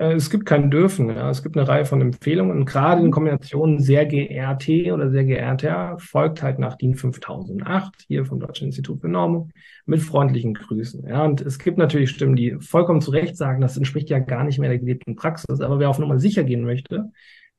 [0.00, 1.30] Äh, Es gibt kein Dürfen, ja.
[1.30, 5.96] Es gibt eine Reihe von Empfehlungen und gerade in Kombination sehr geehrte oder sehr geehrter
[5.98, 9.50] folgt halt nach DIN 5008 hier vom Deutschen Institut für Normung
[9.84, 11.06] mit freundlichen Grüßen.
[11.06, 14.44] Ja, und es gibt natürlich Stimmen, die vollkommen zu Recht sagen, das entspricht ja gar
[14.44, 15.60] nicht mehr der gelebten Praxis.
[15.60, 17.10] Aber wer auf Nummer sicher gehen möchte,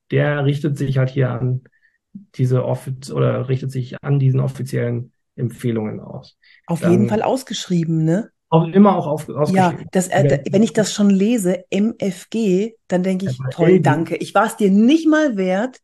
[0.09, 1.61] der richtet sich halt hier an
[2.35, 6.37] diese Offiz oder richtet sich an diesen offiziellen Empfehlungen aus.
[6.65, 8.29] Auf Dann- jeden Fall ausgeschrieben, ne?
[8.51, 10.51] Auch immer auch auf, Ja, das, äh, Ja.
[10.51, 14.17] wenn ich das schon lese, MFG, dann denke ich, toll, danke.
[14.17, 15.79] Ich war es dir nicht mal wert,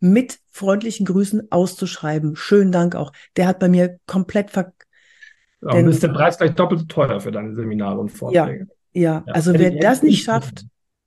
[0.00, 2.34] mit freundlichen Grüßen auszuschreiben.
[2.36, 3.12] Schönen Dank auch.
[3.36, 4.72] Der hat bei mir komplett ver
[5.62, 8.66] Ja, und ist der Preis gleich doppelt so teuer für deine Seminare und Vorträge.
[8.94, 10.66] ja, Ja, also hätte wer das nicht schafft,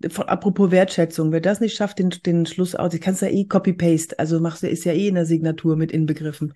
[0.10, 3.28] von, apropos Wertschätzung, wer das nicht schafft, den, den Schluss aus, ich kann es ja
[3.28, 6.54] eh Copy-Paste, also machst du, ist ja eh in der Signatur mit inbegriffen.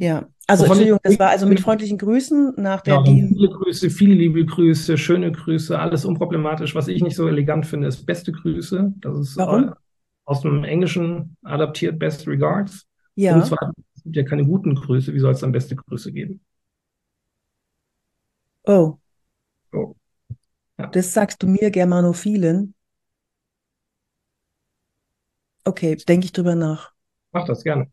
[0.00, 3.90] Ja, also Wovon Entschuldigung, das war also mit freundlichen Grüßen nach der Ja, viele Grüße,
[3.90, 6.74] viele liebe Grüße, schöne Grüße, alles unproblematisch.
[6.74, 8.94] Was ich nicht so elegant finde, ist beste Grüße.
[8.98, 9.68] Das ist Warum?
[9.68, 9.70] äh,
[10.24, 12.86] aus dem Englischen adaptiert Best Regards.
[13.16, 16.10] Ja, Und zwar, es gibt ja keine guten Grüße, wie soll es dann beste Grüße
[16.12, 16.40] geben?
[18.66, 19.00] oh,
[19.72, 19.96] So.
[20.78, 20.92] Ja.
[20.92, 22.74] das sagst du mir Germanophilen.
[25.64, 26.92] Okay, denke ich drüber nach.
[27.32, 27.90] Mach das gerne.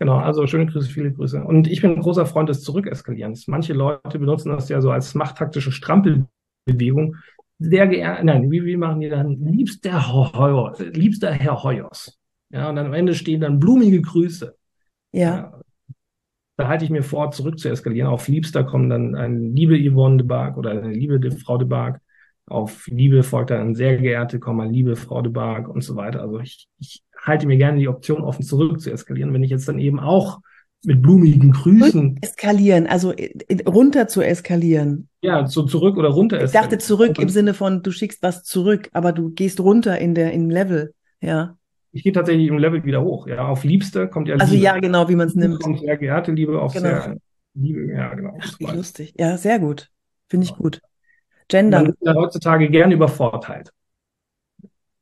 [0.00, 1.44] Genau, also schöne Grüße, viele Grüße.
[1.44, 3.46] Und ich bin ein großer Freund des Zurückeskalierens.
[3.48, 7.16] Manche Leute benutzen das ja so als machttaktische Strampelbewegung,
[7.58, 9.36] sehr geehrter, nein, wie, wie machen die dann?
[9.44, 12.18] Liebster, Heuer, liebster Herr Heuers.
[12.48, 14.56] Ja, und dann am Ende stehen dann blumige Grüße.
[15.12, 15.36] Ja.
[15.36, 15.60] ja.
[16.56, 18.08] Da halte ich mir vor, zurück zu eskalieren.
[18.08, 22.00] Auf Liebster kommen dann eine liebe Yvonne de Barg oder eine liebe Frau de Barg.
[22.50, 26.20] Auf Liebe folgt dann sehr geehrte, Komma, liebe Frau de Barg und so weiter.
[26.20, 29.32] Also ich, ich halte mir gerne die Option offen, zurück zu eskalieren.
[29.32, 30.40] Wenn ich jetzt dann eben auch
[30.84, 32.18] mit blumigen Grüßen.
[32.22, 33.14] Eskalieren, also
[33.66, 35.08] runter zu eskalieren.
[35.22, 36.64] Ja, so zurück oder runter eskalieren.
[36.64, 40.14] Ich dachte zurück im Sinne von, du schickst was zurück, aber du gehst runter in
[40.14, 41.56] der, im Level, ja.
[41.92, 43.46] Ich gehe tatsächlich im Level wieder hoch, ja.
[43.46, 44.64] Auf Liebste kommt ja Also Liebe.
[44.64, 45.62] ja, genau, wie man es nimmt.
[45.62, 46.88] Kommt sehr geehrte Liebe auf genau.
[46.88, 47.16] sehr
[47.54, 48.38] Liebe, ja, genau.
[48.40, 49.14] Ach, wie lustig.
[49.18, 49.90] Ja, sehr gut.
[50.28, 50.80] Finde ich gut.
[51.50, 51.82] Gender.
[51.82, 53.72] Man ist ja heutzutage gerne übervorteilt.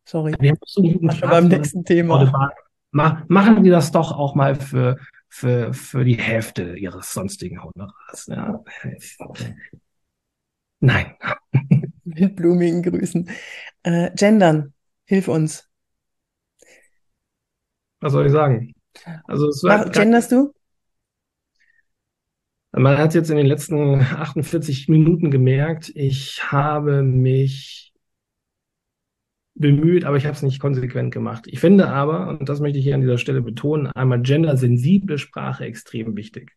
[0.05, 0.35] Sorry.
[0.41, 2.53] Wir haben so guten beim nächsten Thema.
[2.91, 4.97] Machen die das doch auch mal für
[5.29, 8.27] für, für die Hälfte ihres sonstigen Honorars.
[8.27, 8.65] Ja.
[10.81, 11.15] Nein.
[12.05, 13.29] Mit blumigen Grüßen.
[13.83, 14.73] Äh, gendern,
[15.05, 15.69] hilf uns.
[18.01, 18.75] Was soll ich sagen?
[19.25, 20.53] Also es war, Genderst du?
[22.73, 27.93] Man hat jetzt in den letzten 48 Minuten gemerkt, ich habe mich
[29.55, 31.47] bemüht, aber ich habe es nicht konsequent gemacht.
[31.47, 35.65] Ich finde aber, und das möchte ich hier an dieser Stelle betonen, einmal gendersensible Sprache
[35.65, 36.53] extrem wichtig.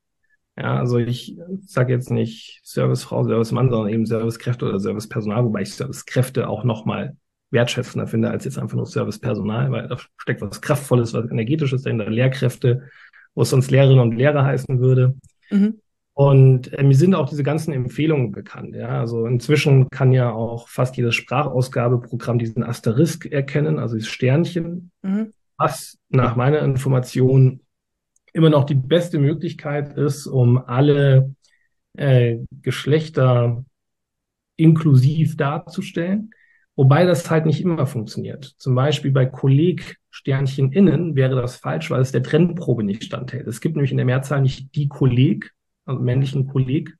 [0.57, 5.73] Ja, also ich sage jetzt nicht Servicefrau, Servicemann, sondern eben Servicekräfte oder Servicepersonal, wobei ich
[5.73, 7.15] Servicekräfte auch nochmal
[7.51, 12.09] wertschätzender finde als jetzt einfach nur Servicepersonal, weil da steckt was Kraftvolles, was Energetisches dahinter,
[12.09, 12.89] Lehrkräfte,
[13.33, 15.15] wo es sonst Lehrerinnen und Lehrer heißen würde.
[15.49, 15.79] Mhm.
[16.21, 18.75] Und äh, mir sind auch diese ganzen Empfehlungen bekannt.
[18.75, 24.91] Ja, also inzwischen kann ja auch fast jedes Sprachausgabeprogramm diesen Asterisk erkennen, also dieses Sternchen,
[25.01, 25.33] mhm.
[25.57, 27.61] was nach meiner Information
[28.33, 31.33] immer noch die beste Möglichkeit ist, um alle
[31.97, 33.65] äh, Geschlechter
[34.57, 36.29] inklusiv darzustellen.
[36.75, 38.45] Wobei das halt nicht immer funktioniert.
[38.59, 43.47] Zum Beispiel bei Kolleg Sternchen innen wäre das falsch, weil es der Trennprobe nicht standhält.
[43.47, 45.51] Es gibt nämlich in der Mehrzahl nicht die Kolleg,
[45.91, 46.95] also männlichen Kolleg.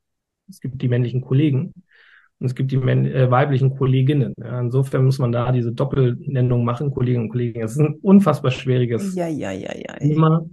[0.50, 1.74] Es gibt die männlichen Kollegen
[2.42, 4.34] und es gibt die äh, weiblichen Kolleginnen.
[4.38, 7.62] Ja, insofern muss man da diese Doppelnennung machen, Kolleginnen und Kollegen.
[7.62, 10.46] Das ist ein unfassbar schwieriges ja, ja, ja, ja, Thema.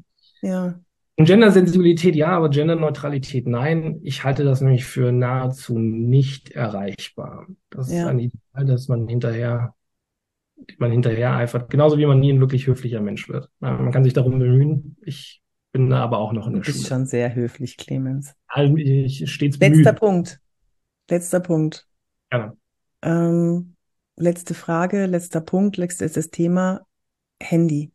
[0.42, 0.78] Ja.
[1.16, 4.00] Und Gendersensibilität ja, aber Genderneutralität nein.
[4.02, 7.46] Ich halte das nämlich für nahezu nicht erreichbar.
[7.70, 8.02] Das ja.
[8.02, 9.74] ist ein Ideal, dass man hinterher,
[10.78, 11.70] man hinterher eifert.
[11.70, 13.48] Genauso wie man nie ein wirklich höflicher Mensch wird.
[13.60, 14.96] Man kann sich darum bemühen.
[15.00, 15.40] Ich
[15.72, 16.72] bin aber auch noch in der Schule.
[16.72, 18.34] Du bist schon sehr höflich, Clemens.
[18.76, 19.78] Ich stets bemüht.
[19.78, 20.40] Letzter Punkt.
[21.10, 21.86] Letzter Punkt.
[22.30, 22.56] Gerne.
[23.02, 23.74] Ähm,
[24.16, 26.86] letzte Frage, letzter Punkt, letztes Thema.
[27.40, 27.92] Handy.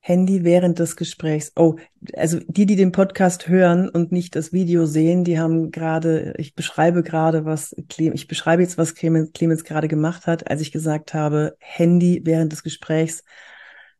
[0.00, 1.52] Handy während des Gesprächs.
[1.56, 1.76] Oh,
[2.14, 6.54] also die, die den Podcast hören und nicht das Video sehen, die haben gerade, ich
[6.54, 10.72] beschreibe gerade, was Clemens, ich beschreibe jetzt, was Clemens, Clemens gerade gemacht hat, als ich
[10.72, 13.24] gesagt habe, Handy während des Gesprächs,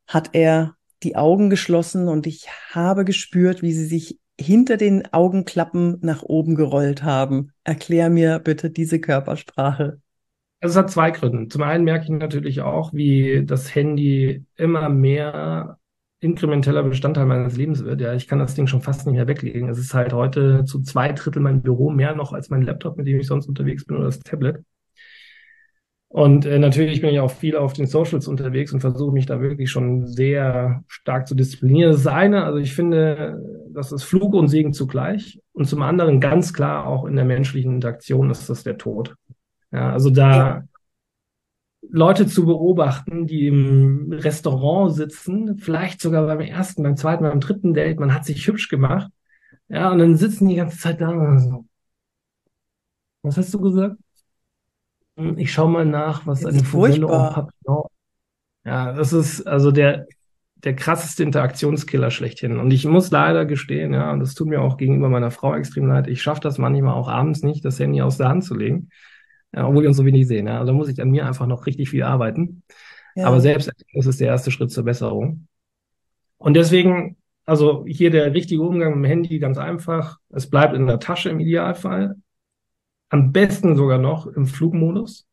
[0.06, 5.98] hat er die Augen geschlossen und ich habe gespürt, wie sie sich hinter den Augenklappen
[6.02, 7.52] nach oben gerollt haben.
[7.62, 10.00] Erklär mir bitte diese Körpersprache.
[10.60, 11.48] Also es hat zwei Gründe.
[11.48, 15.78] Zum einen merke ich natürlich auch, wie das Handy immer mehr
[16.20, 18.00] inkrementeller Bestandteil meines Lebens wird.
[18.00, 19.68] Ja, ich kann das Ding schon fast nicht mehr weglegen.
[19.68, 23.06] Es ist halt heute zu zwei Drittel mein Büro mehr noch als mein Laptop, mit
[23.06, 24.64] dem ich sonst unterwegs bin oder das Tablet.
[26.14, 29.40] Und äh, natürlich bin ich auch viel auf den Socials unterwegs und versuche mich da
[29.40, 31.90] wirklich schon sehr stark zu disziplinieren.
[31.90, 35.40] Das ist eine, also ich finde, das ist Flug und Segen zugleich.
[35.54, 39.16] Und zum anderen ganz klar auch in der menschlichen Interaktion ist das der Tod.
[39.72, 40.62] Ja, also da.
[41.90, 47.74] Leute zu beobachten, die im Restaurant sitzen, vielleicht sogar beim ersten, beim zweiten, beim dritten
[47.74, 49.10] Date, man hat sich hübsch gemacht.
[49.68, 51.66] Ja, und dann sitzen die ganze Zeit da und so.
[53.22, 53.96] Was hast du gesagt?
[55.16, 57.84] Hm, ich schaue mal nach, was eine Forelle Papillon.
[58.64, 60.06] Ja, das ist also der,
[60.56, 62.58] der krasseste Interaktionskiller schlechthin.
[62.58, 65.86] Und ich muss leider gestehen, ja, und das tut mir auch gegenüber meiner Frau extrem
[65.86, 68.88] leid, ich schaffe das manchmal auch abends nicht, das Handy aus der Hand zu legen,
[69.54, 70.46] ja, obwohl wir uns so wenig sehen.
[70.46, 70.58] Ja.
[70.58, 72.62] Also da muss ich an mir einfach noch richtig viel arbeiten.
[73.14, 73.26] Ja.
[73.26, 75.46] Aber selbst das ist der erste Schritt zur Besserung.
[76.38, 80.18] Und deswegen, also hier der richtige Umgang mit dem Handy ganz einfach.
[80.30, 82.16] Es bleibt in der Tasche im Idealfall.
[83.14, 85.28] Am besten sogar noch im Flugmodus.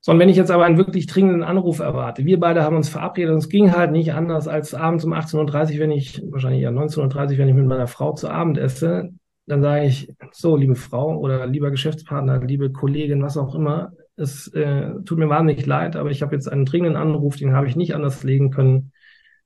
[0.00, 2.88] So, und wenn ich jetzt aber einen wirklich dringenden Anruf erwarte, wir beide haben uns
[2.88, 6.62] verabredet und es ging halt nicht anders als abends um 18.30 Uhr, wenn ich, wahrscheinlich
[6.62, 9.10] ja 19.30 Uhr, wenn ich mit meiner Frau zu Abend esse,
[9.46, 14.48] dann sage ich, so, liebe Frau oder lieber Geschäftspartner, liebe Kollegin, was auch immer, es
[14.54, 17.76] äh, tut mir wahnsinnig leid, aber ich habe jetzt einen dringenden Anruf, den habe ich
[17.76, 18.90] nicht anders legen können,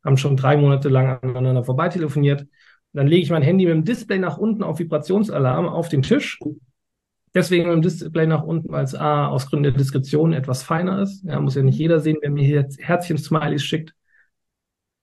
[0.03, 2.47] haben schon drei Monate lang aneinander vorbei telefoniert.
[2.95, 6.39] Dann lege ich mein Handy mit dem Display nach unten auf Vibrationsalarm auf den Tisch
[7.39, 11.23] Deswegen im Display nach unten, weil es A, aus Gründen der Diskretion etwas feiner ist.
[11.23, 13.95] Ja, muss ja nicht jeder sehen, wer mir hier Herzchen-Smileys schickt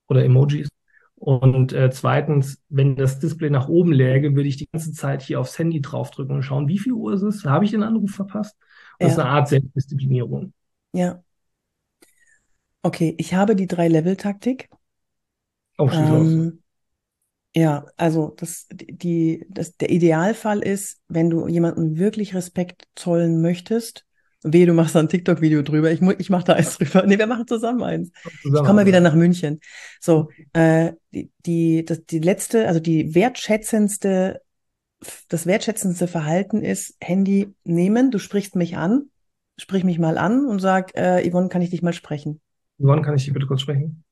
[0.09, 0.67] oder Emojis.
[1.15, 5.39] Und äh, zweitens, wenn das Display nach oben läge, würde ich die ganze Zeit hier
[5.39, 7.45] aufs Handy draufdrücken und schauen, wie viel Uhr ist es?
[7.45, 8.57] Habe ich den Anruf verpasst?
[8.99, 9.13] Das ja.
[9.13, 10.51] ist eine Art Selbstdisziplinierung.
[10.91, 11.23] Ja.
[12.81, 14.67] Okay, ich habe die Drei-Level-Taktik.
[15.77, 16.61] Oh, ähm,
[17.55, 24.05] ja, also das, die, das, der Idealfall ist, wenn du jemanden wirklich Respekt zollen möchtest,
[24.47, 25.91] Wehe, du machst da ein TikTok-Video drüber.
[25.91, 27.03] Ich, ich mache da eins drüber.
[27.07, 28.11] Nee, wir machen zusammen eins.
[28.43, 29.59] Zusammen, ich komme mal wieder nach München.
[29.99, 34.41] So, äh, die, die, das, die letzte, also die wertschätzendste,
[35.29, 39.09] das wertschätzendste Verhalten ist, Handy nehmen, du sprichst mich an,
[39.57, 42.39] sprich mich mal an und sag, äh, Yvonne, kann ich dich mal sprechen?
[42.77, 44.03] Yvonne, kann ich dich bitte kurz sprechen?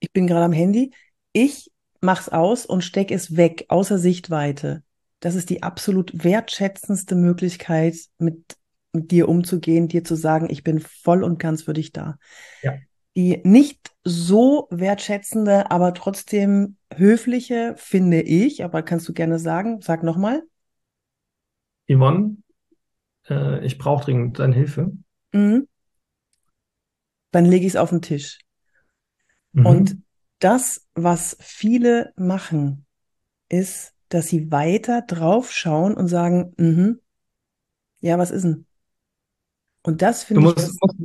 [0.00, 0.92] Ich bin gerade am Handy.
[1.32, 1.70] Ich
[2.02, 4.82] mach's aus und steck es weg, außer Sichtweite.
[5.20, 8.56] Das ist die absolut wertschätzendste Möglichkeit, mit
[8.92, 12.18] mit dir umzugehen, dir zu sagen, ich bin voll und ganz für dich da.
[12.62, 12.74] Ja.
[13.16, 20.02] Die nicht so wertschätzende, aber trotzdem höfliche, finde ich, aber kannst du gerne sagen, sag
[20.02, 20.42] nochmal.
[21.90, 22.36] Yvonne,
[23.28, 24.92] äh, ich brauche dringend deine Hilfe.
[25.32, 25.68] Mhm.
[27.32, 28.40] Dann lege ich es auf den Tisch.
[29.52, 29.66] Mhm.
[29.66, 29.96] Und
[30.42, 32.86] das, was viele machen,
[33.48, 37.00] ist, dass sie weiter drauf schauen und sagen, mhm,
[38.00, 38.66] ja, was ist denn?
[39.82, 40.54] Und das finde ich.
[40.56, 40.96] Musst, musst,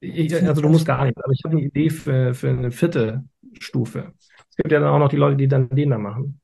[0.00, 3.24] ich, also du musst gar nicht, aber ich habe eine Idee für, für eine vierte
[3.58, 4.12] Stufe.
[4.50, 6.40] Es gibt ja dann auch noch die Leute, die dann den da machen.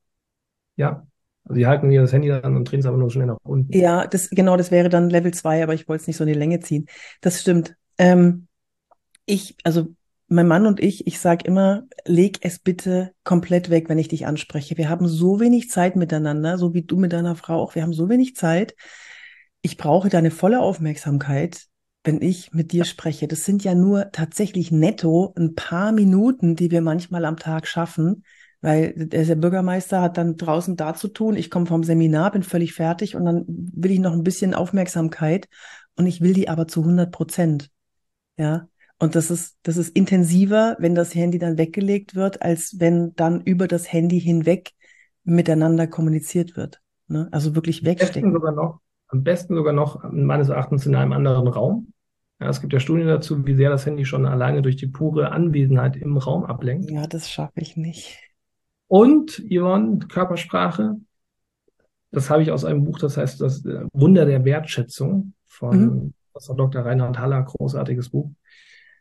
[0.76, 1.06] Ja.
[1.44, 3.72] Also die halten mir das Handy dann und drehen es aber nur schnell nach unten.
[3.72, 6.28] Ja, das, genau, das wäre dann Level 2, aber ich wollte es nicht so in
[6.28, 6.86] die Länge ziehen.
[7.20, 7.76] Das stimmt.
[7.98, 8.46] Ähm,
[9.26, 9.88] ich, also
[10.32, 14.26] mein Mann und ich, ich sage immer, leg es bitte komplett weg, wenn ich dich
[14.26, 14.76] anspreche.
[14.76, 17.74] Wir haben so wenig Zeit miteinander, so wie du mit deiner Frau auch.
[17.74, 18.74] Wir haben so wenig Zeit
[19.62, 21.66] ich brauche deine volle Aufmerksamkeit,
[22.04, 23.28] wenn ich mit dir spreche.
[23.28, 28.24] Das sind ja nur tatsächlich netto ein paar Minuten, die wir manchmal am Tag schaffen,
[28.60, 31.36] weil der Bürgermeister hat dann draußen da zu tun.
[31.36, 35.48] Ich komme vom Seminar, bin völlig fertig und dann will ich noch ein bisschen Aufmerksamkeit
[35.96, 37.70] und ich will die aber zu 100 Prozent.
[38.36, 38.68] Ja.
[39.02, 43.40] Und das ist, das ist intensiver, wenn das Handy dann weggelegt wird, als wenn dann
[43.40, 44.70] über das Handy hinweg
[45.24, 46.80] miteinander kommuniziert wird.
[47.08, 47.28] Ne?
[47.32, 48.32] Also wirklich wegstecken.
[48.32, 48.78] Sogar noch,
[49.08, 51.92] am besten sogar noch meines Erachtens in einem anderen Raum.
[52.38, 55.32] Ja, es gibt ja Studien dazu, wie sehr das Handy schon alleine durch die pure
[55.32, 56.88] Anwesenheit im Raum ablenkt.
[56.88, 58.20] Ja, das schaffe ich nicht.
[58.86, 60.94] Und, Yvonne, Körpersprache.
[62.12, 66.14] Das habe ich aus einem Buch, das heißt das äh, Wunder der Wertschätzung von mhm.
[66.56, 66.84] Dr.
[66.84, 68.30] Reinhard Haller, großartiges Buch.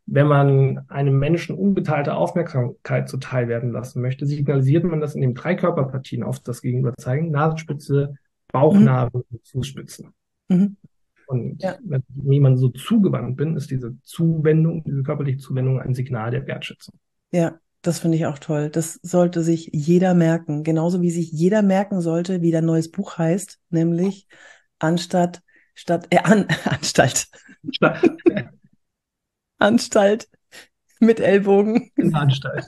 [0.06, 5.36] Wenn man einem Menschen ungeteilte Aufmerksamkeit zuteil werden lassen möchte, signalisiert man das in den
[5.36, 7.32] drei Körperpartien auf das Gegenüber zeigen.
[7.32, 8.16] Nasenspitze,
[8.52, 9.38] Bauchnabel mhm.
[9.38, 10.14] und Fußspitzen.
[10.50, 10.78] Mhm.
[11.28, 11.78] Und ja.
[11.84, 16.46] wenn ich jemand so zugewandt bin, ist diese Zuwendung, diese körperliche Zuwendung ein Signal der
[16.46, 16.96] Wertschätzung.
[17.32, 18.70] Ja, das finde ich auch toll.
[18.70, 20.64] Das sollte sich jeder merken.
[20.64, 24.28] Genauso wie sich jeder merken sollte, wie dein neues Buch heißt, nämlich
[24.82, 25.42] Anstatt,
[25.76, 27.28] statt, äh, an, Anstalt.
[29.62, 30.28] Anstalt
[31.00, 31.92] mit Ellbogen.
[31.96, 32.66] In Anstalt.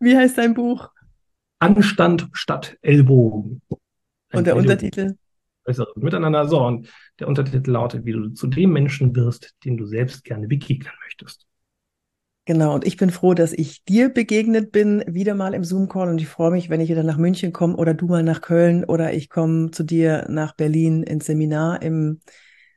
[0.00, 0.90] Wie heißt dein Buch?
[1.58, 3.62] Anstand statt Ellbogen.
[4.30, 5.16] Ein und der Untertitel?
[5.64, 6.48] Besseres Miteinander.
[6.48, 6.88] So, und
[7.18, 11.46] der Untertitel lautet, wie du zu dem Menschen wirst, dem du selbst gerne begegnen möchtest.
[12.46, 16.20] Genau, und ich bin froh, dass ich dir begegnet bin, wieder mal im Zoom-Call und
[16.20, 19.12] ich freue mich, wenn ich wieder nach München komme oder du mal nach Köln oder
[19.12, 22.20] ich komme zu dir nach Berlin ins Seminar im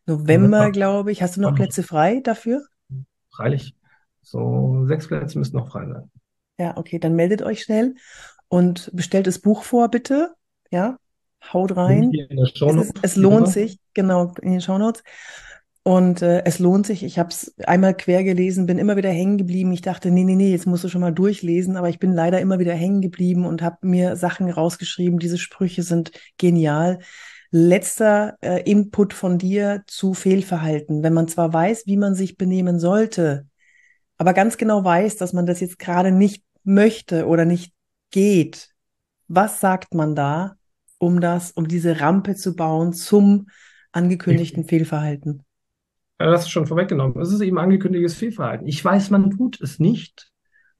[0.05, 1.21] November, glaube ich.
[1.21, 2.65] Hast du noch Plätze frei dafür?
[3.31, 3.75] Freilich.
[4.21, 6.11] So sechs Plätze müssen noch frei sein.
[6.57, 7.95] Ja, okay, dann meldet euch schnell
[8.47, 10.33] und bestellt das Buch vor, bitte.
[10.71, 10.97] Ja,
[11.51, 12.11] haut rein.
[12.29, 15.03] Es, ist, es, lohnt sich, genau, in den Shownotes.
[15.85, 17.03] Und äh, es lohnt sich.
[17.03, 19.73] Ich habe es einmal quer gelesen, bin immer wieder hängen geblieben.
[19.73, 21.75] Ich dachte, nee, nee, nee, jetzt musst du schon mal durchlesen.
[21.75, 25.19] Aber ich bin leider immer wieder hängen geblieben und habe mir Sachen rausgeschrieben.
[25.19, 26.99] Diese Sprüche sind genial.
[27.55, 31.03] Letzter äh, Input von dir zu Fehlverhalten.
[31.03, 33.45] Wenn man zwar weiß, wie man sich benehmen sollte,
[34.17, 37.71] aber ganz genau weiß, dass man das jetzt gerade nicht möchte oder nicht
[38.09, 38.71] geht,
[39.27, 40.55] was sagt man da,
[40.97, 43.49] um das, um diese Rampe zu bauen zum
[43.91, 45.43] angekündigten Fehlverhalten?
[46.19, 47.21] Ja, das ist schon vorweggenommen.
[47.21, 48.65] Es ist eben angekündigtes Fehlverhalten.
[48.65, 50.32] Ich weiß, man tut es nicht.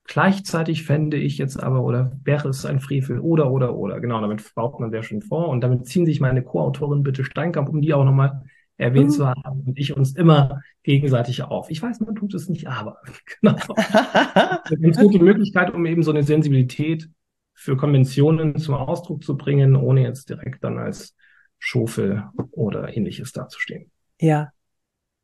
[0.05, 4.01] Gleichzeitig fände ich jetzt aber, oder wäre es ein Frevel, oder, oder, oder.
[4.01, 5.47] Genau, damit baut man sehr schön vor.
[5.47, 8.43] Und damit ziehen sich meine Co-Autorin Bitte Steinkamp, um die auch nochmal
[8.77, 9.13] erwähnt mhm.
[9.13, 11.69] zu haben, und ich uns immer gegenseitig auf.
[11.69, 12.97] Ich weiß, man tut es nicht, aber
[13.41, 13.55] genau.
[13.77, 17.09] eine gute Möglichkeit, um eben so eine Sensibilität
[17.53, 21.15] für Konventionen zum Ausdruck zu bringen, ohne jetzt direkt dann als
[21.59, 23.89] Schofel oder ähnliches dazustehen.
[24.19, 24.51] Ja,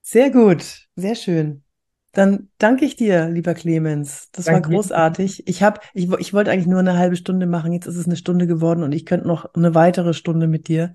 [0.01, 1.63] sehr gut, sehr schön.
[2.11, 4.29] Dann danke ich dir, lieber Clemens.
[4.31, 5.47] Das danke war großartig.
[5.47, 7.71] Ich habe, ich, ich wollte eigentlich nur eine halbe Stunde machen.
[7.71, 10.93] Jetzt ist es eine Stunde geworden und ich könnte noch eine weitere Stunde mit dir.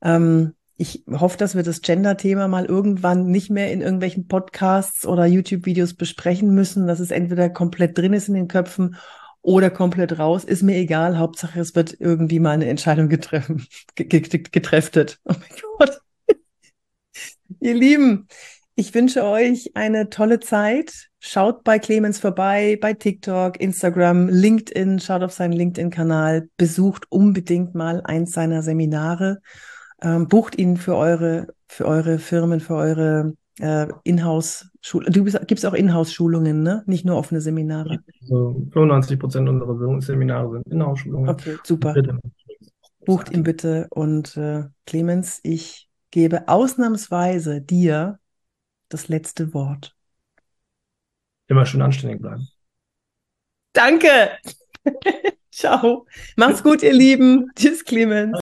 [0.00, 5.26] Ähm, ich hoffe, dass wir das Gender-Thema mal irgendwann nicht mehr in irgendwelchen Podcasts oder
[5.26, 8.94] YouTube-Videos besprechen müssen, dass es entweder komplett drin ist in den Köpfen
[9.42, 10.44] oder komplett raus.
[10.44, 11.18] Ist mir egal.
[11.18, 13.66] Hauptsache, es wird irgendwie mal eine Entscheidung getreffen,
[13.96, 15.18] getrefftet.
[15.24, 16.00] Oh mein Gott.
[17.60, 18.28] Ihr Lieben,
[18.78, 21.08] ich wünsche euch eine tolle Zeit.
[21.18, 28.02] Schaut bei Clemens vorbei, bei TikTok, Instagram, LinkedIn, schaut auf seinen LinkedIn-Kanal, besucht unbedingt mal
[28.04, 29.40] eins seiner Seminare,
[30.00, 35.12] ähm, bucht ihn für eure, für eure Firmen, für eure äh, Inhouse-Schulungen.
[35.12, 36.84] Du gibst auch Inhouse-Schulungen, ne?
[36.86, 37.98] Nicht nur offene Seminare.
[38.22, 41.30] Also 95 Prozent unserer Seminare sind Inhouse-Schulungen.
[41.30, 41.96] Okay, super.
[43.04, 48.20] Bucht ihn bitte und äh, Clemens, ich gebe ausnahmsweise dir
[48.88, 49.94] das letzte Wort.
[51.46, 52.48] Immer schön anständig bleiben.
[53.72, 54.38] Danke.
[55.50, 56.06] Ciao.
[56.36, 57.50] Macht's gut, ihr Lieben.
[57.56, 58.36] Tschüss, Clemens.